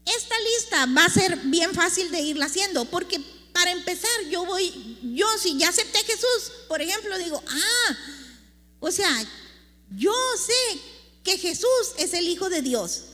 esta 0.04 0.34
lista 0.40 0.86
va 0.86 1.04
a 1.04 1.10
ser 1.10 1.36
bien 1.44 1.72
fácil 1.74 2.10
de 2.10 2.20
irla 2.20 2.46
haciendo, 2.46 2.84
porque 2.86 3.20
para 3.52 3.70
empezar, 3.70 4.10
yo 4.30 4.44
voy, 4.44 4.98
yo 5.14 5.26
si 5.38 5.58
ya 5.58 5.68
acepté 5.68 5.98
a 5.98 6.04
Jesús, 6.04 6.52
por 6.68 6.80
ejemplo, 6.80 7.16
digo, 7.18 7.42
ah, 7.46 7.96
o 8.80 8.90
sea, 8.90 9.10
yo 9.90 10.14
sé 10.36 10.80
que 11.22 11.38
Jesús 11.38 11.94
es 11.98 12.14
el 12.14 12.28
Hijo 12.28 12.48
de 12.48 12.62
Dios. 12.62 13.04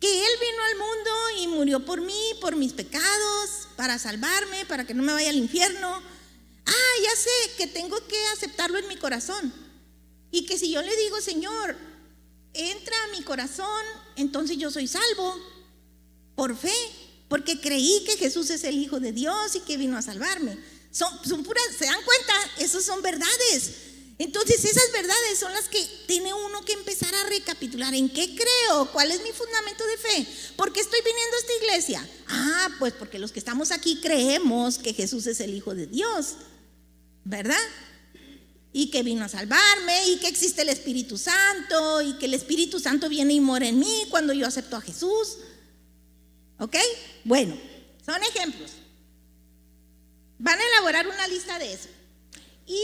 Que 0.00 0.18
Él 0.18 0.32
vino 0.40 0.62
al 0.64 0.78
mundo 0.78 1.10
y 1.38 1.46
murió 1.48 1.84
por 1.84 2.00
mí, 2.00 2.30
por 2.40 2.56
mis 2.56 2.72
pecados, 2.72 3.68
para 3.76 3.98
salvarme, 3.98 4.64
para 4.66 4.86
que 4.86 4.94
no 4.94 5.02
me 5.02 5.12
vaya 5.12 5.30
al 5.30 5.36
infierno. 5.36 6.02
Ah, 6.66 6.94
ya 7.02 7.16
sé 7.16 7.30
que 7.56 7.66
tengo 7.66 7.96
que 8.06 8.26
aceptarlo 8.28 8.78
en 8.78 8.88
mi 8.88 8.96
corazón. 8.96 9.52
Y 10.30 10.46
que 10.46 10.58
si 10.58 10.70
yo 10.70 10.82
le 10.82 10.96
digo, 10.96 11.20
Señor, 11.20 11.76
entra 12.54 12.96
a 13.04 13.08
mi 13.08 13.22
corazón, 13.22 13.84
entonces 14.16 14.56
yo 14.58 14.70
soy 14.70 14.88
salvo 14.88 15.36
por 16.34 16.56
fe, 16.56 16.74
porque 17.32 17.58
creí 17.58 18.04
que 18.04 18.18
Jesús 18.18 18.50
es 18.50 18.62
el 18.62 18.76
Hijo 18.76 19.00
de 19.00 19.10
Dios 19.10 19.56
y 19.56 19.60
que 19.60 19.78
vino 19.78 19.96
a 19.96 20.02
salvarme. 20.02 20.58
Son, 20.90 21.08
son 21.26 21.42
puras, 21.42 21.64
¿se 21.78 21.86
dan 21.86 22.02
cuenta? 22.04 22.34
Esas 22.58 22.84
son 22.84 23.00
verdades. 23.00 23.70
Entonces 24.18 24.62
esas 24.62 24.92
verdades 24.92 25.38
son 25.38 25.50
las 25.54 25.66
que 25.66 25.82
tiene 26.06 26.34
uno 26.34 26.62
que 26.66 26.74
empezar 26.74 27.14
a 27.14 27.28
recapitular. 27.30 27.94
¿En 27.94 28.10
qué 28.10 28.36
creo? 28.36 28.92
¿Cuál 28.92 29.12
es 29.12 29.22
mi 29.22 29.30
fundamento 29.30 29.82
de 29.86 29.96
fe? 29.96 30.26
¿Por 30.56 30.74
qué 30.74 30.80
estoy 30.80 30.98
viniendo 31.00 31.34
a 31.34 31.40
esta 31.40 31.64
iglesia? 31.64 32.08
Ah, 32.28 32.68
pues 32.78 32.92
porque 32.92 33.18
los 33.18 33.32
que 33.32 33.38
estamos 33.38 33.70
aquí 33.70 33.98
creemos 34.02 34.76
que 34.76 34.92
Jesús 34.92 35.26
es 35.26 35.40
el 35.40 35.54
Hijo 35.54 35.74
de 35.74 35.86
Dios, 35.86 36.34
¿verdad? 37.24 37.64
Y 38.74 38.90
que 38.90 39.02
vino 39.02 39.24
a 39.24 39.30
salvarme 39.30 40.06
y 40.06 40.18
que 40.18 40.28
existe 40.28 40.60
el 40.60 40.68
Espíritu 40.68 41.16
Santo 41.16 42.02
y 42.02 42.12
que 42.18 42.26
el 42.26 42.34
Espíritu 42.34 42.78
Santo 42.78 43.08
viene 43.08 43.32
y 43.32 43.40
mora 43.40 43.68
en 43.68 43.78
mí 43.78 44.04
cuando 44.10 44.34
yo 44.34 44.46
acepto 44.46 44.76
a 44.76 44.82
Jesús. 44.82 45.38
¿Ok? 46.62 46.76
Bueno, 47.24 47.58
son 48.06 48.22
ejemplos. 48.22 48.70
Van 50.38 50.56
a 50.56 50.62
elaborar 50.64 51.08
una 51.08 51.26
lista 51.26 51.58
de 51.58 51.72
eso. 51.72 51.88
Y 52.68 52.80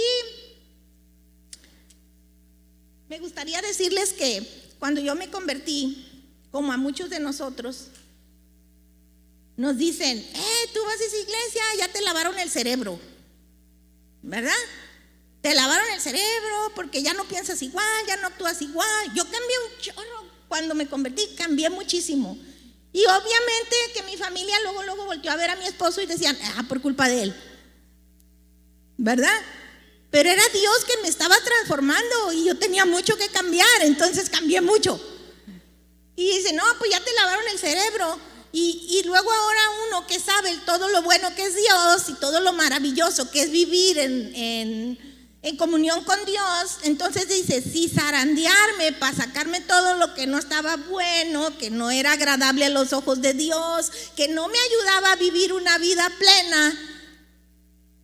me 3.09 3.21
gustaría 3.21 3.63
decirles 3.63 4.13
que 4.13 4.45
cuando 4.81 5.01
yo 5.01 5.15
me 5.15 5.31
convertí, 5.31 6.27
como 6.51 6.73
a 6.73 6.77
muchos 6.77 7.09
de 7.09 7.21
nosotros, 7.21 7.87
nos 9.57 9.77
dicen, 9.77 10.19
eh, 10.19 10.71
tú 10.75 10.81
vas 10.85 11.01
a 11.01 11.05
esa 11.05 11.17
iglesia, 11.17 11.63
ya 11.79 11.87
te 11.87 12.01
lavaron 12.01 12.37
el 12.37 12.51
cerebro, 12.51 12.99
¿verdad? 14.23 14.59
Te 15.41 15.55
lavaron 15.55 15.89
el 15.91 16.01
cerebro 16.01 16.73
porque 16.75 17.01
ya 17.01 17.15
no 17.15 17.29
piensas 17.29 17.63
igual, 17.63 18.07
ya 18.09 18.17
no 18.17 18.27
actúas 18.27 18.61
igual. 18.61 19.15
Yo 19.15 19.23
cambié 19.23 19.57
un 19.67 19.81
chorro 19.81 20.25
cuando 20.49 20.75
me 20.75 20.89
convertí, 20.89 21.29
cambié 21.37 21.71
muchísimo. 21.71 22.37
Y 22.99 23.07
obviamente 23.07 23.77
que 23.95 24.03
mi 24.03 24.17
familia 24.17 24.57
luego, 24.65 24.83
luego 24.83 25.05
volteó 25.05 25.31
a 25.31 25.37
ver 25.37 25.51
a 25.51 25.57
mi 25.57 25.67
esposo 25.67 26.03
y 26.03 26.07
decían, 26.07 26.37
ah, 26.57 26.65
por 26.69 26.83
culpa 26.83 27.09
de 27.09 27.23
él. 27.23 27.35
¿Verdad? 28.97 29.41
Pero 30.11 30.29
era 30.29 30.43
Dios 30.53 30.85
que 30.85 31.01
me 31.03 31.07
estaba 31.07 31.37
transformando 31.45 32.33
y 32.33 32.47
yo 32.47 32.59
tenía 32.59 32.85
mucho 32.85 33.17
que 33.17 33.29
cambiar, 33.29 33.83
entonces 33.83 34.29
cambié 34.29 34.61
mucho. 34.63 35.01
Y 36.17 36.39
dice, 36.39 36.53
no, 36.55 36.65
pues 36.81 36.91
ya 36.91 36.99
te 36.99 37.13
lavaron 37.13 37.47
el 37.47 37.59
cerebro. 37.61 38.19
Y, 38.51 39.01
luego 39.05 39.31
ahora 39.31 39.61
uno 39.87 40.07
que 40.09 40.19
sabe 40.19 40.59
todo 40.67 40.89
lo 40.89 41.03
bueno 41.03 41.33
que 41.37 41.45
es 41.45 41.55
Dios 41.55 42.09
y 42.09 42.15
todo 42.15 42.41
lo 42.41 42.53
maravilloso 42.53 43.31
que 43.31 43.43
es 43.43 43.53
vivir 43.53 43.97
en 43.97 44.99
comunión 45.57 46.05
con 46.05 46.25
Dios, 46.25 46.79
entonces 46.83 47.29
dice, 47.29 47.63
si 47.63 47.89
zarandearme 47.89 48.93
para 48.93 49.17
sacarme 49.17 49.61
todo 49.61 49.95
lo 49.95 50.15
que 50.15 50.27
no 50.27 50.39
estaba 50.39 50.77
bueno, 50.77 51.57
que 51.59 51.71
no 51.71 51.91
era 51.91 52.13
agradable 52.13 52.67
a 52.67 52.71
los 52.71 52.93
ojos 52.93 53.21
de 53.23 53.35
Dios, 53.35 53.91
que 54.17 54.29
no 54.29 54.49
me 54.49 54.59
ayudaba 54.59 55.13
a 55.13 55.17
vivir 55.17 55.53
una 55.53 55.79
vida 55.79 56.11
plena, 56.19 56.77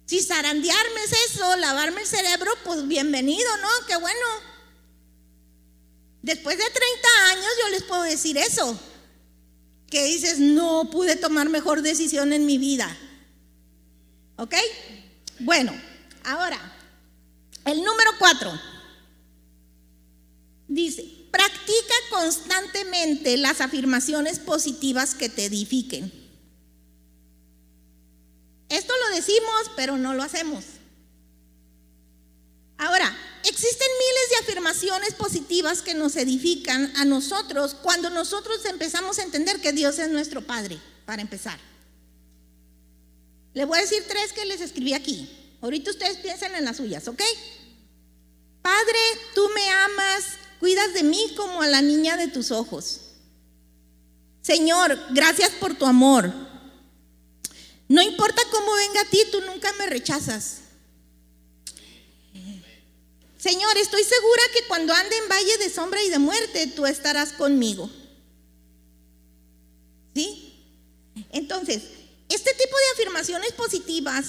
si 0.06 0.22
zarandearme 0.22 1.00
es 1.04 1.30
eso, 1.30 1.56
lavarme 1.56 2.02
el 2.02 2.06
cerebro, 2.06 2.52
pues 2.62 2.86
bienvenido, 2.86 3.56
¿no? 3.58 3.68
Qué 3.86 3.96
bueno. 3.96 4.26
Después 6.22 6.58
de 6.58 6.64
30 6.64 7.08
años 7.32 7.50
yo 7.62 7.68
les 7.70 7.82
puedo 7.84 8.02
decir 8.02 8.36
eso. 8.36 8.78
Que 9.90 10.04
dices, 10.04 10.38
no 10.38 10.90
pude 10.90 11.16
tomar 11.16 11.48
mejor 11.48 11.82
decisión 11.82 12.32
en 12.32 12.44
mi 12.44 12.58
vida. 12.58 12.96
¿Ok? 14.36 14.54
Bueno, 15.40 15.72
ahora, 16.24 16.73
el 17.64 17.82
número 17.82 18.10
4. 18.18 18.60
Dice, 20.68 21.04
practica 21.30 21.94
constantemente 22.10 23.36
las 23.36 23.60
afirmaciones 23.60 24.38
positivas 24.38 25.14
que 25.14 25.28
te 25.28 25.46
edifiquen. 25.46 26.12
Esto 28.68 28.92
lo 29.08 29.14
decimos, 29.14 29.70
pero 29.76 29.96
no 29.96 30.14
lo 30.14 30.22
hacemos. 30.22 30.64
Ahora, 32.76 33.16
existen 33.44 33.88
miles 33.98 34.30
de 34.30 34.36
afirmaciones 34.36 35.14
positivas 35.14 35.82
que 35.82 35.94
nos 35.94 36.16
edifican 36.16 36.92
a 36.96 37.04
nosotros 37.04 37.74
cuando 37.74 38.10
nosotros 38.10 38.64
empezamos 38.64 39.18
a 39.18 39.22
entender 39.22 39.60
que 39.60 39.72
Dios 39.72 39.98
es 39.98 40.10
nuestro 40.10 40.42
Padre, 40.42 40.80
para 41.04 41.22
empezar. 41.22 41.58
Le 43.52 43.64
voy 43.64 43.78
a 43.78 43.82
decir 43.82 44.02
tres 44.08 44.32
que 44.32 44.44
les 44.44 44.60
escribí 44.60 44.94
aquí. 44.94 45.43
Ahorita 45.64 45.92
ustedes 45.92 46.18
piensen 46.18 46.54
en 46.54 46.66
las 46.66 46.76
suyas, 46.76 47.08
¿ok? 47.08 47.22
Padre, 48.60 48.98
tú 49.34 49.48
me 49.54 49.66
amas, 49.70 50.24
cuidas 50.60 50.92
de 50.92 51.02
mí 51.02 51.32
como 51.38 51.62
a 51.62 51.66
la 51.66 51.80
niña 51.80 52.18
de 52.18 52.28
tus 52.28 52.50
ojos. 52.50 53.00
Señor, 54.42 54.94
gracias 55.12 55.52
por 55.52 55.74
tu 55.74 55.86
amor. 55.86 56.30
No 57.88 58.02
importa 58.02 58.42
cómo 58.52 58.74
venga 58.74 59.00
a 59.00 59.04
ti, 59.06 59.22
tú 59.32 59.40
nunca 59.40 59.72
me 59.78 59.86
rechazas. 59.86 60.58
Señor, 63.38 63.78
estoy 63.78 64.04
segura 64.04 64.42
que 64.52 64.68
cuando 64.68 64.92
ande 64.92 65.16
en 65.16 65.30
valle 65.30 65.56
de 65.56 65.70
sombra 65.70 66.02
y 66.02 66.10
de 66.10 66.18
muerte, 66.18 66.66
tú 66.76 66.84
estarás 66.84 67.32
conmigo. 67.32 67.88
¿Sí? 70.14 70.62
Entonces, 71.32 71.84
este 72.28 72.52
tipo 72.52 72.76
de 72.76 72.92
afirmaciones 72.92 73.52
positivas 73.52 74.26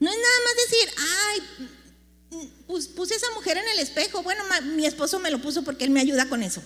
no 0.00 0.10
es 0.10 0.16
nada 0.16 0.38
más 0.44 0.56
decir, 0.70 0.90
ay, 0.98 2.88
puse 2.96 3.14
esa 3.14 3.30
mujer 3.32 3.58
en 3.58 3.68
el 3.68 3.78
espejo. 3.80 4.22
Bueno, 4.22 4.42
mi 4.74 4.86
esposo 4.86 5.18
me 5.18 5.30
lo 5.30 5.40
puso 5.40 5.62
porque 5.62 5.84
él 5.84 5.90
me 5.90 6.00
ayuda 6.00 6.28
con 6.28 6.42
eso. 6.42 6.62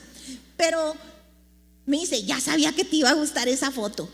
Pero 0.57 0.97
me 1.85 1.99
dice, 1.99 2.23
ya 2.23 2.40
sabía 2.40 2.73
que 2.73 2.85
te 2.85 2.97
iba 2.97 3.11
a 3.11 3.14
gustar 3.14 3.49
esa 3.49 3.70
foto. 3.70 4.09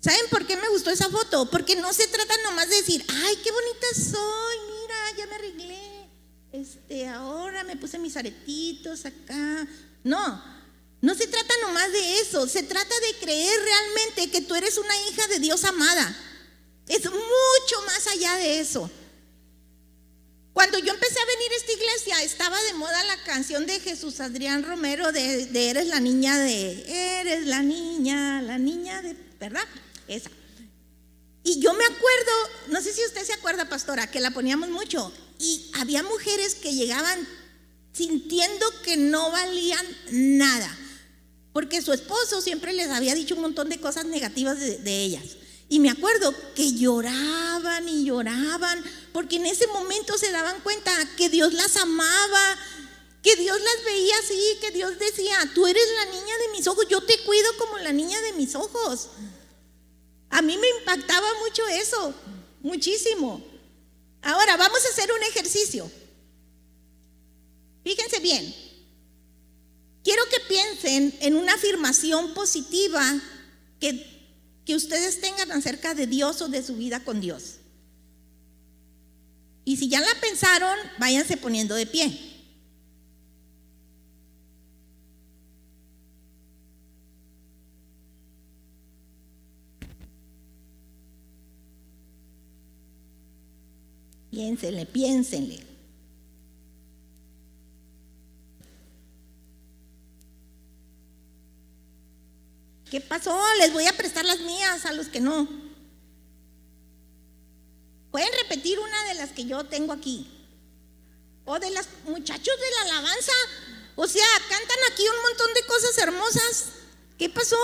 ¿Saben 0.00 0.28
por 0.30 0.46
qué 0.46 0.56
me 0.56 0.68
gustó 0.68 0.90
esa 0.90 1.08
foto? 1.10 1.48
Porque 1.50 1.76
no 1.76 1.92
se 1.92 2.06
trata 2.08 2.34
nomás 2.44 2.68
de 2.68 2.76
decir, 2.76 3.04
ay, 3.08 3.38
qué 3.42 3.50
bonita 3.50 3.86
soy, 3.94 4.56
mira, 4.80 5.16
ya 5.16 5.26
me 5.26 5.34
arreglé, 5.34 6.10
este, 6.52 7.08
ahora 7.08 7.64
me 7.64 7.76
puse 7.76 7.98
mis 7.98 8.16
aretitos 8.16 9.04
acá. 9.06 9.66
No, 10.02 10.44
no 11.00 11.14
se 11.14 11.26
trata 11.26 11.54
nomás 11.62 11.90
de 11.92 12.20
eso, 12.20 12.46
se 12.46 12.62
trata 12.62 12.94
de 13.00 13.18
creer 13.18 13.60
realmente 13.62 14.30
que 14.30 14.42
tú 14.42 14.54
eres 14.54 14.76
una 14.76 14.94
hija 15.08 15.26
de 15.28 15.38
Dios 15.38 15.64
amada. 15.64 16.16
Es 16.88 17.04
mucho 17.04 17.82
más 17.86 18.06
allá 18.08 18.36
de 18.36 18.60
eso. 18.60 18.90
Cuando 20.52 20.78
yo 20.78 20.92
empecé 20.92 21.18
a 21.18 21.26
venir 21.26 21.50
a 21.50 21.56
esta 21.56 21.72
iglesia, 21.72 22.22
estaba 22.22 22.62
de 22.62 22.74
moda 22.74 23.02
la 23.04 23.22
canción 23.24 23.66
de 23.66 23.80
Jesús 23.80 24.20
Adrián 24.20 24.62
Romero 24.62 25.10
de, 25.10 25.48
Eres 25.70 25.88
la 25.88 25.98
niña 25.98 26.38
de, 26.38 27.20
Eres 27.20 27.46
la 27.46 27.62
niña, 27.62 28.40
la 28.40 28.56
niña 28.58 29.02
de, 29.02 29.16
¿verdad? 29.40 29.64
esa. 30.06 30.30
Y 31.42 31.60
yo 31.60 31.74
me 31.74 31.84
acuerdo, 31.84 32.32
no 32.68 32.80
sé 32.80 32.92
si 32.92 33.04
usted 33.04 33.24
se 33.24 33.32
acuerda, 33.32 33.68
pastora, 33.68 34.10
que 34.10 34.20
la 34.20 34.30
poníamos 34.30 34.68
mucho. 34.70 35.12
Y 35.38 35.70
había 35.74 36.02
mujeres 36.02 36.54
que 36.54 36.72
llegaban 36.72 37.26
sintiendo 37.92 38.64
que 38.82 38.96
no 38.96 39.32
valían 39.32 39.84
nada. 40.10 40.78
Porque 41.52 41.82
su 41.82 41.92
esposo 41.92 42.40
siempre 42.40 42.72
les 42.72 42.90
había 42.90 43.14
dicho 43.14 43.34
un 43.34 43.42
montón 43.42 43.68
de 43.68 43.80
cosas 43.80 44.04
negativas 44.04 44.58
de 44.58 45.02
ellas. 45.02 45.24
Y 45.68 45.80
me 45.80 45.90
acuerdo 45.90 46.34
que 46.54 46.72
lloraban 46.72 47.88
y 47.88 48.04
lloraban, 48.04 48.84
porque 49.12 49.36
en 49.36 49.46
ese 49.46 49.66
momento 49.68 50.18
se 50.18 50.30
daban 50.30 50.60
cuenta 50.60 50.92
que 51.16 51.28
Dios 51.28 51.52
las 51.54 51.76
amaba, 51.76 52.58
que 53.22 53.36
Dios 53.36 53.58
las 53.58 53.84
veía 53.84 54.14
así, 54.22 54.58
que 54.60 54.70
Dios 54.70 54.98
decía, 54.98 55.36
tú 55.54 55.66
eres 55.66 55.86
la 55.96 56.12
niña 56.12 56.38
de 56.38 56.52
mis 56.56 56.66
ojos, 56.66 56.86
yo 56.88 57.00
te 57.00 57.18
cuido 57.24 57.48
como 57.58 57.78
la 57.78 57.92
niña 57.92 58.20
de 58.20 58.34
mis 58.34 58.54
ojos. 58.54 59.08
A 60.28 60.42
mí 60.42 60.58
me 60.58 60.68
impactaba 60.80 61.26
mucho 61.42 61.66
eso, 61.68 62.14
muchísimo. 62.60 63.42
Ahora 64.20 64.56
vamos 64.56 64.84
a 64.84 64.88
hacer 64.88 65.10
un 65.12 65.22
ejercicio. 65.22 65.90
Fíjense 67.82 68.20
bien. 68.20 68.54
Quiero 70.02 70.22
que 70.28 70.40
piensen 70.48 71.16
en 71.20 71.36
una 71.36 71.54
afirmación 71.54 72.34
positiva 72.34 73.02
que, 73.80 74.13
que 74.64 74.74
ustedes 74.74 75.20
tengan 75.20 75.52
acerca 75.52 75.94
de 75.94 76.06
Dios 76.06 76.40
o 76.40 76.48
de 76.48 76.62
su 76.62 76.76
vida 76.76 77.00
con 77.00 77.20
Dios. 77.20 77.56
Y 79.64 79.76
si 79.76 79.88
ya 79.88 80.00
la 80.00 80.20
pensaron, 80.20 80.76
váyanse 80.98 81.36
poniendo 81.36 81.74
de 81.74 81.86
pie. 81.86 82.34
Piénsenle, 94.30 94.84
piénsenle. 94.86 95.73
¿Qué 102.90 103.00
pasó? 103.00 103.38
Les 103.58 103.72
voy 103.72 103.86
a 103.86 103.96
prestar 103.96 104.24
las 104.24 104.40
mías 104.40 104.84
a 104.84 104.92
los 104.92 105.08
que 105.08 105.20
no. 105.20 105.48
Pueden 108.10 108.30
repetir 108.42 108.78
una 108.78 109.04
de 109.08 109.14
las 109.14 109.30
que 109.30 109.44
yo 109.44 109.64
tengo 109.64 109.92
aquí. 109.92 110.30
O 111.44 111.58
de 111.58 111.70
los 111.70 111.86
muchachos 112.04 112.54
de 112.60 112.70
la 112.70 112.82
alabanza. 112.82 113.32
O 113.96 114.06
sea, 114.06 114.26
cantan 114.48 114.78
aquí 114.92 115.02
un 115.08 115.22
montón 115.22 115.54
de 115.54 115.66
cosas 115.66 115.98
hermosas. 115.98 116.64
¿Qué 117.18 117.28
pasó? 117.28 117.56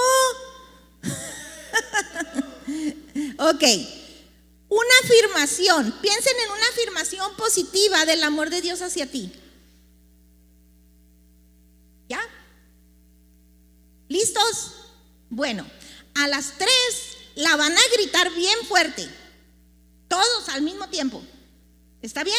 ok. 3.39 3.65
Una 4.69 4.95
afirmación. 5.05 5.93
Piensen 6.01 6.37
en 6.45 6.51
una 6.51 6.67
afirmación 6.73 7.37
positiva 7.37 8.05
del 8.07 8.23
amor 8.23 8.51
de 8.51 8.61
Dios 8.61 8.83
hacia 8.83 9.11
ti. 9.11 9.33
¿Ya? 12.09 12.21
¿Listos? 14.09 14.80
Bueno, 15.31 15.65
a 16.15 16.27
las 16.27 16.59
tres 16.59 17.17
la 17.37 17.57
van 17.57 17.73
a 17.73 17.81
gritar 17.95 18.31
bien 18.35 18.59
fuerte. 18.67 19.09
Todos 20.09 20.49
al 20.49 20.63
mismo 20.63 20.89
tiempo. 20.89 21.23
¿Está 22.03 22.25
bien? 22.25 22.37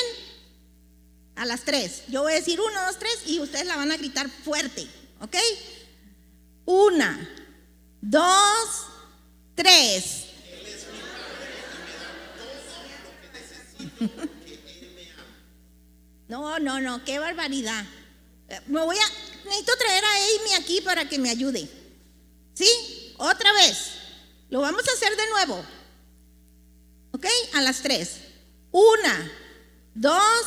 A 1.35 1.45
las 1.45 1.63
tres. 1.63 2.03
Yo 2.09 2.21
voy 2.21 2.33
a 2.33 2.35
decir 2.35 2.59
uno, 2.59 2.85
dos, 2.85 2.99
tres 2.99 3.19
y 3.25 3.39
ustedes 3.39 3.65
la 3.65 3.77
van 3.77 3.91
a 3.91 3.97
gritar 3.97 4.29
fuerte. 4.29 4.85
¿Ok? 5.21 5.35
Una, 6.65 7.29
dos, 8.01 8.85
tres. 9.55 10.25
No, 16.27 16.59
no, 16.59 16.79
no, 16.79 17.03
qué 17.03 17.19
barbaridad. 17.19 17.85
Eh, 18.47 18.61
me 18.67 18.79
voy 18.79 18.95
a, 18.95 19.05
necesito 19.43 19.73
traer 19.77 20.01
a 20.05 20.15
Amy 20.15 20.53
aquí 20.63 20.79
para 20.79 21.09
que 21.09 21.19
me 21.19 21.29
ayude. 21.29 21.67
¿Sí? 22.61 23.15
Otra 23.17 23.51
vez. 23.53 23.93
Lo 24.51 24.61
vamos 24.61 24.87
a 24.87 24.91
hacer 24.91 25.15
de 25.17 25.29
nuevo. 25.31 25.65
¿Ok? 27.11 27.25
A 27.53 27.61
las 27.61 27.81
tres. 27.81 28.17
Una, 28.69 29.31
dos, 29.95 30.45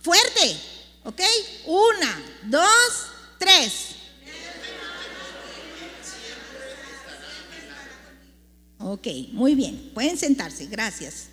fuerte. 0.00 0.58
¿Ok? 1.04 1.20
Una, 1.66 2.24
dos, 2.44 3.06
tres. 3.38 3.72
Ok, 8.78 9.06
muy 9.32 9.54
bien. 9.54 9.90
Pueden 9.92 10.16
sentarse. 10.16 10.64
Gracias. 10.64 11.26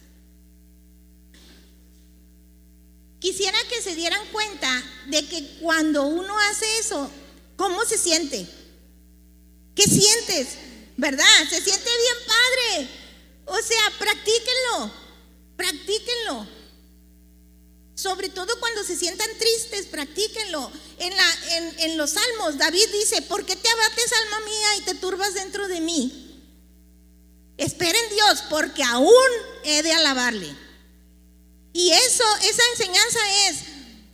Quisiera 3.20 3.58
que 3.70 3.82
se 3.82 3.96
dieran 3.96 4.28
cuenta 4.34 4.84
de 5.06 5.26
que 5.26 5.58
cuando 5.62 6.04
uno 6.04 6.38
hace 6.52 6.66
eso, 6.80 7.10
¿cómo 7.56 7.86
se 7.86 7.98
siente? 7.98 8.57
¿Qué 9.78 9.84
sientes? 9.84 10.48
¿Verdad? 10.98 11.26
Se 11.48 11.62
siente 11.62 11.86
bien 11.86 12.16
padre. 12.26 12.90
O 13.46 13.58
sea, 13.62 13.94
practíquenlo, 14.00 14.92
practíquenlo. 15.56 16.48
Sobre 17.94 18.30
todo 18.30 18.60
cuando 18.60 18.84
se 18.84 18.98
sientan 18.98 19.30
tristes, 19.38 19.86
practíquenlo. 19.86 20.72
En, 20.98 21.98
los 21.98 22.12
salmos, 22.12 22.58
David 22.58 22.88
dice, 22.92 23.22
¿por 23.22 23.46
qué 23.46 23.56
te 23.56 23.70
abates, 23.70 24.14
alma 24.24 24.40
mía, 24.42 24.76
y 24.80 24.82
te 24.82 24.96
turbas 24.96 25.36
dentro 25.36 25.68
de 25.68 25.80
mí? 25.80 26.44
Esperen 27.58 28.10
Dios, 28.10 28.44
porque 28.50 28.84
aún 28.84 29.30
he 29.64 29.84
de 29.84 29.94
alabarle. 29.94 30.56
Y 31.74 31.92
eso, 31.92 32.24
esa 32.44 32.64
enseñanza 32.74 33.20
es, 33.50 33.58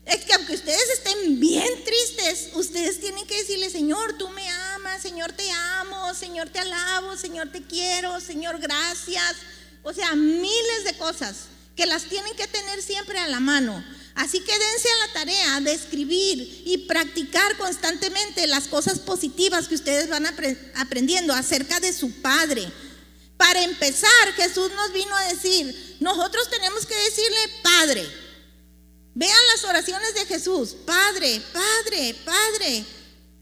es 0.05 0.25
que 0.25 0.33
aunque 0.33 0.53
ustedes 0.53 0.89
estén 0.89 1.39
bien 1.39 1.83
tristes, 1.85 2.49
ustedes 2.55 2.99
tienen 2.99 3.25
que 3.25 3.37
decirle, 3.37 3.69
Señor, 3.69 4.17
tú 4.17 4.27
me 4.29 4.47
amas, 4.75 5.01
Señor, 5.01 5.31
te 5.31 5.49
amo, 5.51 6.13
Señor, 6.13 6.49
te 6.49 6.59
alabo, 6.59 7.15
Señor, 7.15 7.51
te 7.51 7.63
quiero, 7.63 8.19
Señor, 8.19 8.59
gracias. 8.59 9.35
O 9.81 9.93
sea, 9.93 10.15
miles 10.15 10.83
de 10.85 10.97
cosas 10.97 11.45
que 11.75 11.85
las 11.85 12.03
tienen 12.03 12.35
que 12.35 12.47
tener 12.47 12.81
siempre 12.81 13.17
a 13.19 13.27
la 13.27 13.39
mano. 13.39 13.83
Así 14.15 14.39
que 14.41 14.51
dense 14.51 14.87
a 14.89 15.07
la 15.07 15.13
tarea 15.13 15.61
de 15.61 15.73
escribir 15.73 16.63
y 16.65 16.85
practicar 16.87 17.57
constantemente 17.57 18.45
las 18.47 18.67
cosas 18.67 18.99
positivas 18.99 19.67
que 19.67 19.75
ustedes 19.75 20.09
van 20.09 20.27
aprendiendo 20.75 21.33
acerca 21.33 21.79
de 21.79 21.93
su 21.93 22.11
Padre 22.21 22.71
para 23.43 23.63
empezar, 23.63 24.33
Jesús 24.37 24.71
nos 24.73 24.93
vino 24.93 25.13
a 25.15 25.27
decir, 25.27 25.97
nosotros 25.99 26.49
tenemos 26.49 26.85
que 26.85 26.95
decirle 26.95 27.37
Padre. 27.61 28.22
Vean 29.15 29.47
las 29.54 29.63
oraciones 29.63 30.15
de 30.15 30.26
Jesús, 30.26 30.76
Padre, 30.86 31.41
Padre, 31.52 32.15
Padre, 32.26 32.86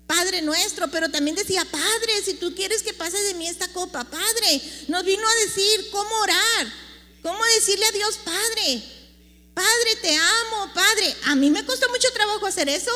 Padre 0.06 0.42
nuestro, 0.42 0.90
pero 0.90 1.10
también 1.10 1.36
decía, 1.36 1.64
Padre, 1.64 2.22
si 2.26 2.34
tú 2.34 2.54
quieres 2.54 2.84
que 2.84 2.94
pase 2.94 3.18
de 3.18 3.34
mí 3.36 3.48
esta 3.48 3.70
copa, 3.70 4.04
Padre, 4.04 4.62
nos 4.90 5.06
vino 5.06 5.28
a 5.28 5.36
decir 5.36 5.90
cómo 5.92 6.14
orar, 6.20 6.74
cómo 7.22 7.44
decirle 7.56 7.86
a 7.86 7.92
Dios, 7.92 8.18
Padre, 8.18 8.84
Padre, 9.54 9.96
te 10.02 10.16
amo, 10.16 10.74
Padre. 10.74 11.16
A 11.26 11.36
mí 11.36 11.50
me 11.50 11.66
costó 11.66 11.90
mucho 11.90 12.12
trabajo 12.14 12.46
hacer 12.46 12.70
eso. 12.70 12.92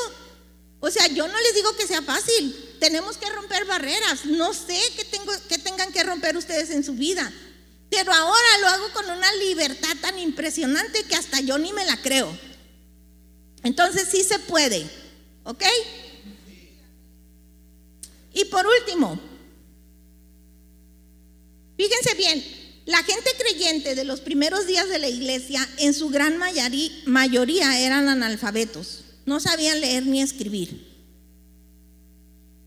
O 0.80 0.92
sea, 0.92 1.08
yo 1.08 1.28
no 1.28 1.40
les 1.40 1.56
digo 1.56 1.76
que 1.76 1.88
sea 1.88 2.02
fácil, 2.02 2.76
tenemos 2.80 3.18
que 3.18 3.30
romper 3.30 3.66
barreras. 3.66 4.26
No 4.26 4.54
sé 4.54 4.80
qué, 4.96 5.06
tengo, 5.06 5.32
que 5.48 5.58
tengan 5.58 5.92
que 5.92 6.04
romper 6.04 6.38
ustedes 6.38 6.70
en 6.70 6.84
su 6.84 6.94
vida. 6.94 7.32
Pero 7.90 8.14
ahora 8.14 8.58
lo 8.62 8.68
hago 8.68 8.94
con 8.94 9.10
una 9.10 9.32
libertad 9.36 9.96
tan 10.02 10.20
impresionante 10.20 11.04
que 11.04 11.16
hasta 11.16 11.40
yo 11.42 11.58
ni 11.58 11.72
me 11.74 11.86
la 11.86 11.98
creo. 12.02 12.38
Entonces 13.65 14.08
sí 14.10 14.23
se 14.23 14.39
puede. 14.39 14.88
¿Ok? 15.43 15.63
Y 18.34 18.45
por 18.45 18.65
último, 18.65 19.19
fíjense 21.78 22.15
bien, 22.15 22.43
la 22.86 23.01
gente 23.04 23.30
creyente 23.38 23.95
de 23.95 24.04
los 24.04 24.19
primeros 24.21 24.67
días 24.67 24.88
de 24.89 24.99
la 24.99 25.08
iglesia 25.08 25.67
en 25.78 25.93
su 25.93 26.10
gran 26.10 26.38
mayoría 26.38 27.80
eran 27.80 28.10
analfabetos, 28.10 29.06
no 29.25 29.39
sabían 29.39 29.82
leer 29.82 30.06
ni 30.06 30.21
escribir. 30.21 30.93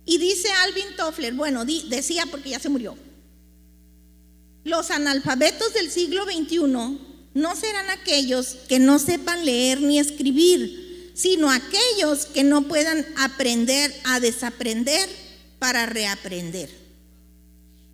Y 0.06 0.18
dice 0.18 0.50
Alvin 0.50 0.96
Toffler, 0.96 1.34
bueno, 1.34 1.64
decía 1.64 2.24
porque 2.30 2.50
ya 2.50 2.60
se 2.60 2.70
murió, 2.70 2.96
los 4.64 4.90
analfabetos 4.90 5.74
del 5.74 5.90
siglo 5.90 6.24
XXI 6.24 6.58
no 7.34 7.56
serán 7.56 7.90
aquellos 7.90 8.56
que 8.68 8.78
no 8.78 8.98
sepan 8.98 9.44
leer 9.44 9.82
ni 9.82 9.98
escribir, 9.98 10.87
sino 11.18 11.50
aquellos 11.50 12.26
que 12.26 12.44
no 12.44 12.68
puedan 12.68 13.04
aprender 13.18 13.94
a 14.04 14.20
desaprender 14.20 15.08
para 15.58 15.84
reaprender. 15.86 16.70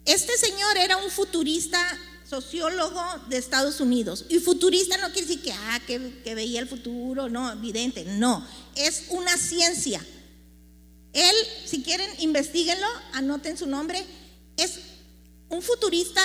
Este 0.05 0.37
señor 0.37 0.77
era 0.77 0.99
un 0.99 1.11
futurista 1.11 1.81
sociólogo 2.29 3.03
de 3.29 3.39
Estados 3.39 3.81
Unidos. 3.81 4.27
Y 4.29 4.39
futurista 4.41 4.99
no 4.99 5.11
quiere 5.13 5.27
decir 5.27 5.43
que, 5.43 5.53
ah, 5.53 5.81
que, 5.87 6.21
que 6.23 6.35
veía 6.35 6.61
el 6.61 6.69
futuro, 6.69 7.29
no, 7.29 7.51
evidente, 7.53 8.05
no. 8.05 8.47
Es 8.77 9.05
una 9.09 9.37
ciencia 9.39 10.05
él, 11.15 11.35
si 11.65 11.83
quieren, 11.83 12.11
investiguenlo, 12.19 12.87
anoten 13.13 13.57
su 13.57 13.67
nombre. 13.67 14.05
Es 14.57 14.81
un 15.49 15.63
futurista, 15.63 16.21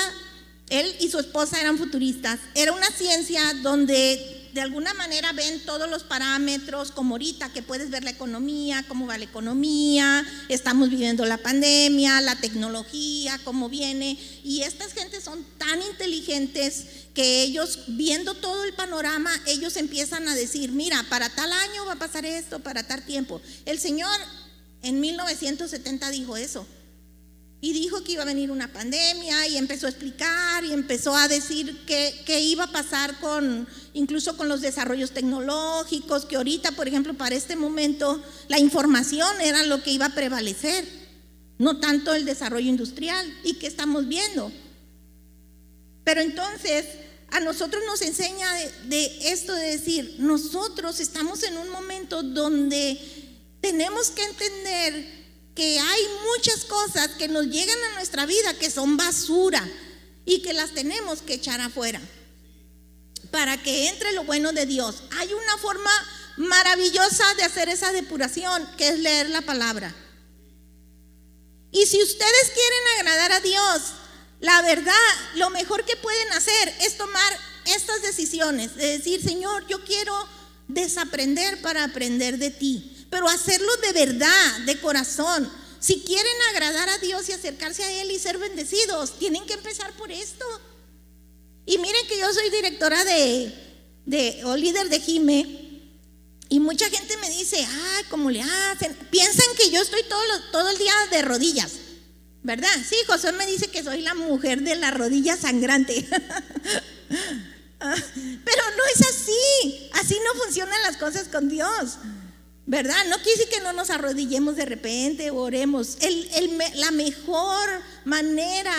él 0.69 0.95
y 0.99 1.09
su 1.09 1.19
esposa 1.19 1.61
eran 1.61 1.77
futuristas. 1.77 2.39
Era 2.55 2.73
una 2.73 2.89
ciencia 2.89 3.53
donde 3.61 4.38
de 4.53 4.61
alguna 4.61 4.93
manera 4.93 5.31
ven 5.33 5.63
todos 5.65 5.89
los 5.89 6.03
parámetros, 6.03 6.91
como 6.91 7.15
ahorita 7.15 7.51
que 7.53 7.61
puedes 7.61 7.89
ver 7.89 8.03
la 8.03 8.11
economía, 8.11 8.83
cómo 8.87 9.07
va 9.07 9.17
la 9.17 9.25
economía, 9.25 10.25
estamos 10.47 10.89
viviendo 10.89 11.25
la 11.25 11.37
pandemia, 11.37 12.21
la 12.21 12.35
tecnología, 12.35 13.39
cómo 13.43 13.69
viene. 13.69 14.17
Y 14.43 14.61
estas 14.61 14.93
gentes 14.93 15.23
son 15.23 15.45
tan 15.57 15.81
inteligentes 15.81 16.85
que 17.13 17.41
ellos, 17.41 17.79
viendo 17.87 18.33
todo 18.33 18.63
el 18.63 18.73
panorama, 18.73 19.31
ellos 19.45 19.77
empiezan 19.77 20.27
a 20.27 20.35
decir, 20.35 20.71
mira, 20.71 21.05
para 21.09 21.29
tal 21.29 21.51
año 21.51 21.85
va 21.85 21.93
a 21.93 21.99
pasar 21.99 22.25
esto, 22.25 22.59
para 22.59 22.83
tal 22.83 23.03
tiempo. 23.03 23.41
El 23.65 23.79
Señor 23.79 24.19
en 24.81 24.99
1970 24.99 26.09
dijo 26.11 26.37
eso. 26.37 26.65
Y 27.61 27.73
dijo 27.73 28.03
que 28.03 28.13
iba 28.13 28.23
a 28.23 28.25
venir 28.25 28.51
una 28.51 28.71
pandemia 28.71 29.47
y 29.47 29.57
empezó 29.57 29.85
a 29.85 29.89
explicar 29.89 30.63
y 30.63 30.71
empezó 30.71 31.15
a 31.15 31.27
decir 31.27 31.85
que, 31.85 32.39
iba 32.39 32.65
a 32.65 32.71
pasar 32.71 33.19
con, 33.19 33.67
incluso 33.93 34.37
con 34.37 34.49
los 34.49 34.61
desarrollos 34.61 35.11
tecnológicos, 35.11 36.25
que 36.25 36.35
ahorita, 36.35 36.71
por 36.73 36.87
ejemplo, 36.87 37.13
para 37.13 37.35
este 37.35 37.55
momento, 37.55 38.21
la 38.47 38.59
información 38.59 39.41
era 39.41 39.63
lo 39.63 39.83
que 39.83 39.91
iba 39.91 40.07
a 40.07 40.15
prevalecer, 40.15 40.85
no 41.57 41.79
tanto 41.79 42.13
el 42.13 42.25
desarrollo 42.25 42.69
industrial. 42.69 43.25
¿Y 43.43 43.55
que 43.55 43.67
estamos 43.67 44.07
viendo? 44.07 44.51
Pero 46.03 46.21
entonces, 46.21 46.85
a 47.31 47.39
nosotros 47.39 47.83
nos 47.85 48.01
enseña 48.01 48.51
de 48.85 49.31
esto 49.31 49.53
de 49.53 49.77
decir, 49.77 50.15
nosotros 50.19 50.99
estamos 50.99 51.43
en 51.43 51.57
un 51.57 51.69
momento 51.69 52.23
donde 52.23 52.99
tenemos 53.61 54.09
que 54.11 54.23
entender 54.23 55.19
que 55.55 55.79
hay 55.79 56.01
muchas 56.35 56.63
cosas 56.65 57.09
que 57.09 57.27
nos 57.27 57.47
llegan 57.47 57.77
a 57.91 57.95
nuestra 57.95 58.25
vida 58.25 58.53
que 58.53 58.71
son 58.71 58.95
basura 58.95 59.67
y 60.25 60.41
que 60.41 60.53
las 60.53 60.71
tenemos 60.71 61.21
que 61.21 61.33
echar 61.33 61.59
afuera 61.59 62.01
para 63.31 63.61
que 63.61 63.87
entre 63.87 64.13
lo 64.13 64.23
bueno 64.23 64.51
de 64.51 64.65
Dios. 64.65 65.03
Hay 65.17 65.33
una 65.33 65.57
forma 65.57 65.91
maravillosa 66.37 67.33
de 67.35 67.43
hacer 67.43 67.69
esa 67.69 67.91
depuración, 67.91 68.67
que 68.77 68.89
es 68.89 68.99
leer 68.99 69.29
la 69.29 69.41
palabra. 69.41 69.93
Y 71.71 71.85
si 71.85 72.01
ustedes 72.01 72.51
quieren 72.53 72.99
agradar 72.99 73.31
a 73.33 73.39
Dios, 73.41 73.81
la 74.39 74.61
verdad, 74.61 74.93
lo 75.35 75.49
mejor 75.49 75.83
que 75.85 75.97
pueden 75.97 76.31
hacer 76.31 76.73
es 76.81 76.97
tomar 76.97 77.39
estas 77.65 78.01
decisiones, 78.01 78.75
de 78.75 78.97
decir, 78.97 79.21
Señor, 79.21 79.67
yo 79.67 79.83
quiero 79.83 80.13
desaprender 80.67 81.61
para 81.61 81.83
aprender 81.83 82.37
de 82.37 82.49
ti, 82.49 83.05
pero 83.09 83.27
hacerlo 83.27 83.75
de 83.77 83.91
verdad, 83.91 84.59
de 84.65 84.79
corazón. 84.79 85.51
Si 85.79 86.01
quieren 86.01 86.35
agradar 86.51 86.89
a 86.89 86.97
Dios 86.99 87.27
y 87.29 87.33
acercarse 87.33 87.83
a 87.83 88.01
Él 88.01 88.11
y 88.11 88.19
ser 88.19 88.37
bendecidos, 88.37 89.17
tienen 89.19 89.45
que 89.45 89.53
empezar 89.53 89.91
por 89.93 90.11
esto. 90.11 90.45
Y 91.69 91.77
miren 91.77 92.07
que 92.07 92.17
yo 92.17 92.33
soy 92.33 92.49
directora 92.49 93.05
de, 93.05 93.53
de 94.07 94.43
o 94.45 94.57
líder 94.57 94.89
de 94.89 94.99
Jime. 94.99 95.45
Y 96.49 96.59
mucha 96.59 96.89
gente 96.89 97.15
me 97.17 97.29
dice, 97.29 97.57
ay, 97.57 98.05
¿cómo 98.09 98.31
le 98.31 98.41
hacen? 98.41 98.95
Piensan 99.11 99.45
que 99.55 99.69
yo 99.69 99.79
estoy 99.79 100.01
todo, 100.09 100.19
todo 100.51 100.67
el 100.71 100.79
día 100.79 100.93
de 101.11 101.21
rodillas, 101.21 101.73
¿verdad? 102.41 102.75
Sí, 102.83 102.95
José 103.05 103.33
me 103.33 103.45
dice 103.45 103.67
que 103.67 103.83
soy 103.83 104.01
la 104.01 104.15
mujer 104.15 104.63
de 104.63 104.77
la 104.77 104.89
rodilla 104.89 105.37
sangrante. 105.37 106.07
Pero 107.79 108.63
no 108.75 108.83
es 108.95 109.01
así. 109.07 109.91
Así 109.93 110.17
no 110.25 110.41
funcionan 110.41 110.81
las 110.81 110.97
cosas 110.97 111.27
con 111.27 111.49
Dios. 111.49 111.99
¿Verdad? 112.65 113.05
No 113.09 113.17
quise 113.21 113.47
que 113.47 113.59
no 113.59 113.73
nos 113.73 113.91
arrodillemos 113.91 114.55
de 114.55 114.65
repente, 114.65 115.29
oremos. 115.29 115.99
la 116.73 116.89
mejor 116.89 117.69
manera 118.05 118.73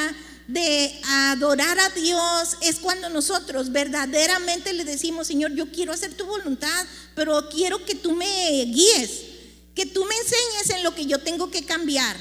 de 0.52 1.00
adorar 1.04 1.78
a 1.78 1.90
Dios 1.90 2.56
es 2.60 2.80
cuando 2.80 3.08
nosotros 3.08 3.70
verdaderamente 3.70 4.72
le 4.72 4.84
decimos, 4.84 5.26
Señor, 5.26 5.52
yo 5.54 5.70
quiero 5.70 5.92
hacer 5.92 6.14
tu 6.14 6.26
voluntad, 6.26 6.86
pero 7.14 7.48
quiero 7.48 7.84
que 7.84 7.94
tú 7.94 8.12
me 8.12 8.64
guíes, 8.64 9.22
que 9.74 9.86
tú 9.86 10.04
me 10.04 10.14
enseñes 10.16 10.70
en 10.70 10.82
lo 10.82 10.94
que 10.94 11.06
yo 11.06 11.18
tengo 11.18 11.50
que 11.50 11.64
cambiar. 11.64 12.16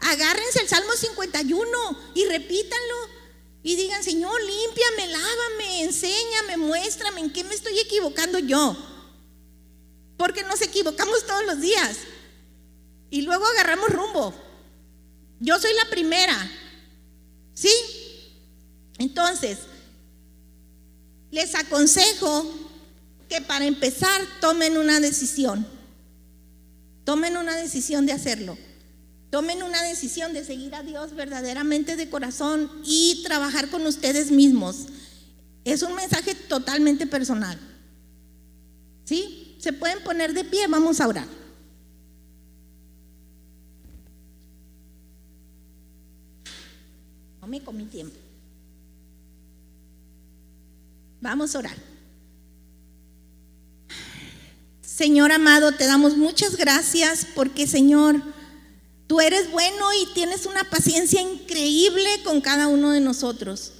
Agárrense 0.00 0.60
el 0.60 0.68
Salmo 0.68 0.92
51 0.92 1.68
y 2.14 2.24
repítanlo. 2.24 3.22
Y 3.62 3.76
digan, 3.76 4.02
Señor, 4.02 4.34
límpiame, 4.42 5.12
lávame, 5.12 5.82
enséñame, 5.84 6.56
muéstrame 6.56 7.20
en 7.20 7.32
qué 7.32 7.44
me 7.44 7.54
estoy 7.54 7.78
equivocando 7.78 8.38
yo. 8.40 8.76
Porque 10.16 10.42
nos 10.42 10.60
equivocamos 10.62 11.24
todos 11.26 11.44
los 11.46 11.60
días. 11.60 11.98
Y 13.10 13.22
luego 13.22 13.46
agarramos 13.46 13.90
rumbo. 13.90 14.34
Yo 15.38 15.60
soy 15.60 15.74
la 15.74 15.90
primera. 15.90 16.50
¿Sí? 17.54 17.70
Entonces, 18.98 19.58
les 21.30 21.54
aconsejo 21.54 22.46
que 23.28 23.40
para 23.40 23.64
empezar 23.64 24.20
tomen 24.40 24.76
una 24.76 25.00
decisión. 25.00 25.66
Tomen 27.04 27.36
una 27.36 27.56
decisión 27.56 28.06
de 28.06 28.12
hacerlo. 28.12 28.56
Tomen 29.30 29.62
una 29.62 29.82
decisión 29.82 30.34
de 30.34 30.44
seguir 30.44 30.74
a 30.74 30.82
Dios 30.82 31.14
verdaderamente 31.14 31.96
de 31.96 32.10
corazón 32.10 32.70
y 32.84 33.22
trabajar 33.24 33.70
con 33.70 33.86
ustedes 33.86 34.30
mismos. 34.30 34.86
Es 35.64 35.82
un 35.82 35.94
mensaje 35.94 36.34
totalmente 36.34 37.06
personal. 37.06 37.58
¿Sí? 39.04 39.56
Se 39.58 39.72
pueden 39.72 40.02
poner 40.02 40.34
de 40.34 40.44
pie, 40.44 40.66
vamos 40.68 41.00
a 41.00 41.08
orar. 41.08 41.41
Me 47.52 47.62
comí 47.62 47.84
tiempo. 47.84 48.16
Vamos 51.20 51.54
a 51.54 51.58
orar. 51.58 51.76
Señor 54.80 55.32
amado, 55.32 55.72
te 55.72 55.84
damos 55.84 56.16
muchas 56.16 56.56
gracias 56.56 57.26
porque, 57.34 57.66
Señor, 57.66 58.22
Tú 59.12 59.20
eres 59.20 59.50
bueno 59.50 59.92
y 59.92 60.14
tienes 60.14 60.46
una 60.46 60.64
paciencia 60.64 61.20
increíble 61.20 62.08
con 62.24 62.40
cada 62.40 62.68
uno 62.68 62.92
de 62.92 63.00
nosotros. 63.00 63.72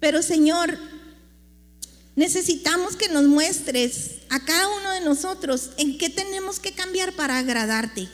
Pero 0.00 0.24
Señor, 0.24 0.76
necesitamos 2.16 2.96
que 2.96 3.08
nos 3.10 3.28
muestres 3.28 4.22
a 4.28 4.44
cada 4.44 4.66
uno 4.66 4.90
de 4.90 5.02
nosotros 5.02 5.70
en 5.76 5.96
qué 5.98 6.10
tenemos 6.10 6.58
que 6.58 6.72
cambiar 6.72 7.12
para 7.12 7.38
agradarte. 7.38 8.08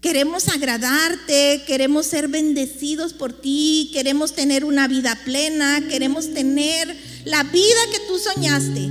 Queremos 0.00 0.48
agradarte, 0.48 1.62
queremos 1.66 2.06
ser 2.06 2.28
bendecidos 2.28 3.12
por 3.12 3.34
ti, 3.34 3.90
queremos 3.92 4.32
tener 4.32 4.64
una 4.64 4.88
vida 4.88 5.14
plena, 5.26 5.86
queremos 5.90 6.32
tener 6.32 6.96
la 7.26 7.42
vida 7.42 7.80
que 7.92 8.00
tú 8.08 8.18
soñaste. 8.18 8.88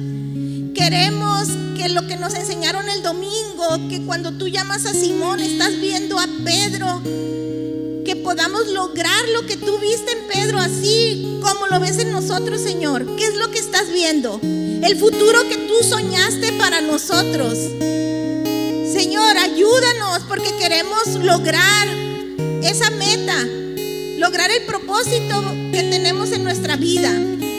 Queremos 0.75 1.47
que 1.75 1.89
lo 1.89 2.05
que 2.05 2.15
nos 2.15 2.35
enseñaron 2.35 2.87
el 2.89 3.01
domingo, 3.01 3.89
que 3.89 4.03
cuando 4.05 4.33
tú 4.33 4.49
llamas 4.49 4.85
a 4.85 4.93
Simón 4.93 5.39
estás 5.39 5.81
viendo 5.81 6.19
a 6.19 6.27
Pedro, 6.45 7.01
que 8.05 8.15
podamos 8.23 8.67
lograr 8.67 9.29
lo 9.29 9.47
que 9.47 9.57
tú 9.57 9.79
viste 9.79 10.11
en 10.11 10.27
Pedro, 10.27 10.59
así 10.59 11.39
como 11.41 11.65
lo 11.65 11.79
ves 11.79 11.97
en 11.97 12.11
nosotros, 12.11 12.61
Señor. 12.61 13.15
¿Qué 13.15 13.25
es 13.25 13.35
lo 13.35 13.49
que 13.49 13.57
estás 13.57 13.91
viendo? 13.91 14.39
El 14.43 14.95
futuro 14.95 15.41
que 15.49 15.57
tú 15.57 15.73
soñaste 15.89 16.53
para 16.53 16.81
nosotros. 16.81 17.57
Señor, 18.91 19.37
ayúdanos 19.37 20.23
porque 20.27 20.51
queremos 20.57 21.05
lograr 21.23 21.87
esa 22.63 22.89
meta, 22.89 23.45
lograr 24.17 24.49
el 24.49 24.63
propósito 24.63 25.43
que 25.71 25.83
tenemos 25.83 26.31
en 26.31 26.43
nuestra 26.43 26.75
vida. 26.75 27.11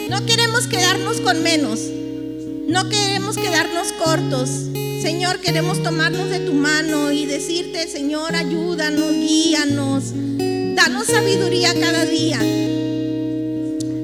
No 0.09 0.25
queremos 0.25 0.67
quedarnos 0.67 1.21
con 1.21 1.41
menos. 1.41 1.79
No 2.67 2.89
queremos 2.89 3.37
quedarnos 3.37 3.93
cortos. 3.93 4.49
Señor, 5.01 5.39
queremos 5.39 5.81
tomarnos 5.81 6.29
de 6.29 6.39
tu 6.39 6.53
mano 6.53 7.11
y 7.11 7.25
decirte, 7.25 7.87
Señor, 7.87 8.35
ayúdanos, 8.35 9.13
guíanos. 9.13 10.03
Danos 10.75 11.07
sabiduría 11.07 11.73
cada 11.79 12.05
día. 12.05 12.39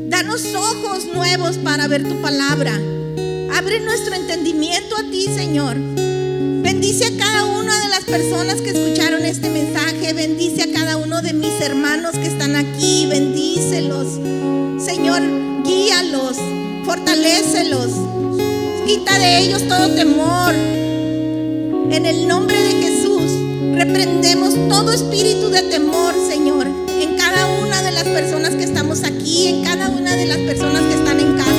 Danos 0.07 0.45
ojos 0.55 1.05
nuevos 1.13 1.57
para 1.57 1.89
ver 1.89 2.07
tu 2.07 2.21
palabra. 2.21 2.73
Abre 3.53 3.81
nuestro 3.81 4.15
entendimiento 4.15 4.95
a 4.95 5.03
ti, 5.11 5.25
Señor. 5.25 5.75
Bendice 6.79 7.07
a 7.07 7.17
cada 7.17 7.45
una 7.45 7.79
de 7.79 7.89
las 7.89 8.03
personas 8.03 8.61
que 8.61 8.69
escucharon 8.69 9.25
este 9.25 9.49
mensaje. 9.49 10.13
Bendice 10.13 10.61
a 10.61 10.71
cada 10.71 10.97
uno 10.97 11.23
de 11.23 11.33
mis 11.33 11.59
hermanos 11.59 12.11
que 12.11 12.27
están 12.27 12.55
aquí. 12.55 13.07
Bendícelos. 13.09 14.19
Señor, 14.85 15.23
guíalos. 15.65 16.37
Fortalécelos. 16.85 17.89
Quita 18.85 19.17
de 19.17 19.39
ellos 19.39 19.67
todo 19.67 19.89
temor. 19.95 20.53
En 20.53 22.05
el 22.05 22.27
nombre 22.27 22.61
de 22.61 22.73
Jesús, 22.83 23.23
reprendemos 23.73 24.53
todo 24.69 24.93
espíritu 24.93 25.49
de 25.49 25.63
temor, 25.63 26.13
Señor, 26.29 26.67
en 26.67 27.17
cada 27.17 27.47
una 27.59 27.81
de 27.81 27.91
las 27.91 28.03
personas 28.03 28.53
que 28.53 28.65
estamos 28.65 29.03
aquí, 29.03 29.47
en 29.47 29.63
cada 29.63 29.89
una 29.89 30.15
de 30.15 30.27
las 30.27 30.37
personas 30.37 30.83
que 30.83 30.93
están 30.93 31.19
en 31.19 31.37
casa. 31.37 31.56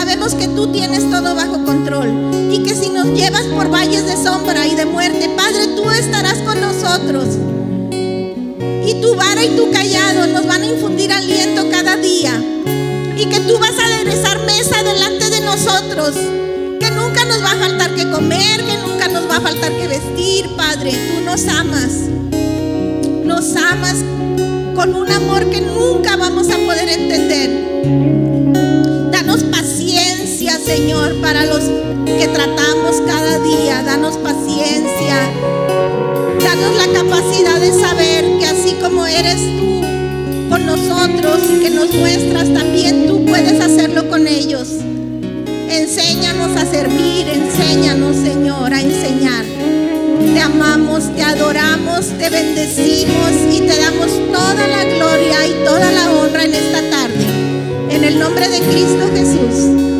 Sabemos 0.00 0.34
que 0.34 0.48
tú 0.48 0.66
tienes 0.72 1.10
todo 1.10 1.34
bajo 1.34 1.62
control 1.62 2.50
y 2.50 2.62
que 2.62 2.74
si 2.74 2.88
nos 2.88 3.08
llevas 3.08 3.44
por 3.54 3.70
valles 3.70 4.06
de 4.06 4.16
sombra 4.16 4.66
y 4.66 4.74
de 4.74 4.86
muerte, 4.86 5.28
Padre, 5.36 5.66
tú 5.76 5.90
estarás 5.90 6.38
con 6.38 6.58
nosotros. 6.58 7.26
Y 8.86 8.94
tu 9.02 9.14
vara 9.14 9.44
y 9.44 9.50
tu 9.50 9.70
callado 9.70 10.26
nos 10.28 10.46
van 10.46 10.62
a 10.62 10.66
infundir 10.66 11.12
aliento 11.12 11.68
cada 11.70 11.98
día. 11.98 12.32
Y 13.14 13.26
que 13.26 13.40
tú 13.40 13.58
vas 13.58 13.78
a 13.78 13.84
aderezar 13.84 14.40
mesa 14.46 14.82
delante 14.82 15.28
de 15.28 15.40
nosotros. 15.42 16.14
Que 16.80 16.90
nunca 16.92 17.26
nos 17.26 17.44
va 17.44 17.52
a 17.52 17.56
faltar 17.56 17.94
que 17.94 18.10
comer, 18.10 18.64
que 18.64 18.78
nunca 18.78 19.06
nos 19.08 19.28
va 19.28 19.36
a 19.36 19.40
faltar 19.42 19.70
que 19.70 19.86
vestir, 19.86 20.48
Padre. 20.56 20.92
Tú 20.92 21.24
nos 21.26 21.46
amas. 21.46 21.92
Nos 23.22 23.54
amas 23.54 23.96
con 24.74 24.94
un 24.94 25.12
amor 25.12 25.44
que 25.50 25.60
nunca 25.60 26.16
vamos 26.16 26.48
a 26.48 26.56
poder 26.56 26.88
entender. 26.88 28.19
Señor, 30.70 31.16
para 31.20 31.46
los 31.46 31.62
que 32.06 32.28
tratamos 32.28 33.02
cada 33.04 33.40
día. 33.40 33.82
Danos 33.82 34.16
paciencia. 34.18 35.16
Danos 36.38 36.76
la 36.76 36.86
capacidad 36.94 37.58
de 37.58 37.72
saber 37.72 38.24
que 38.38 38.46
así 38.46 38.76
como 38.80 39.04
eres 39.04 39.34
tú 39.34 39.80
con 40.48 40.66
nosotros 40.66 41.40
y 41.52 41.64
que 41.64 41.70
nos 41.70 41.92
muestras, 41.92 42.54
también 42.54 43.08
tú 43.08 43.26
puedes 43.26 43.60
hacerlo 43.60 44.08
con 44.08 44.28
ellos. 44.28 44.68
Enséñanos 45.68 46.56
a 46.56 46.64
servir, 46.64 47.26
enséñanos, 47.26 48.14
Señor, 48.14 48.72
a 48.72 48.80
enseñar. 48.80 49.44
Te 50.32 50.40
amamos, 50.40 51.12
te 51.16 51.22
adoramos, 51.22 52.06
te 52.16 52.30
bendecimos 52.30 53.32
y 53.52 53.58
te 53.62 53.76
damos 53.76 54.08
toda 54.32 54.68
la 54.68 54.84
gloria 54.84 55.48
y 55.48 55.64
toda 55.64 55.90
la 55.90 56.12
honra 56.12 56.44
en 56.44 56.54
esta 56.54 56.90
tarde. 56.90 57.26
En 57.90 58.04
el 58.04 58.20
nombre 58.20 58.48
de 58.48 58.60
Cristo 58.60 59.10
Jesús. 59.12 59.90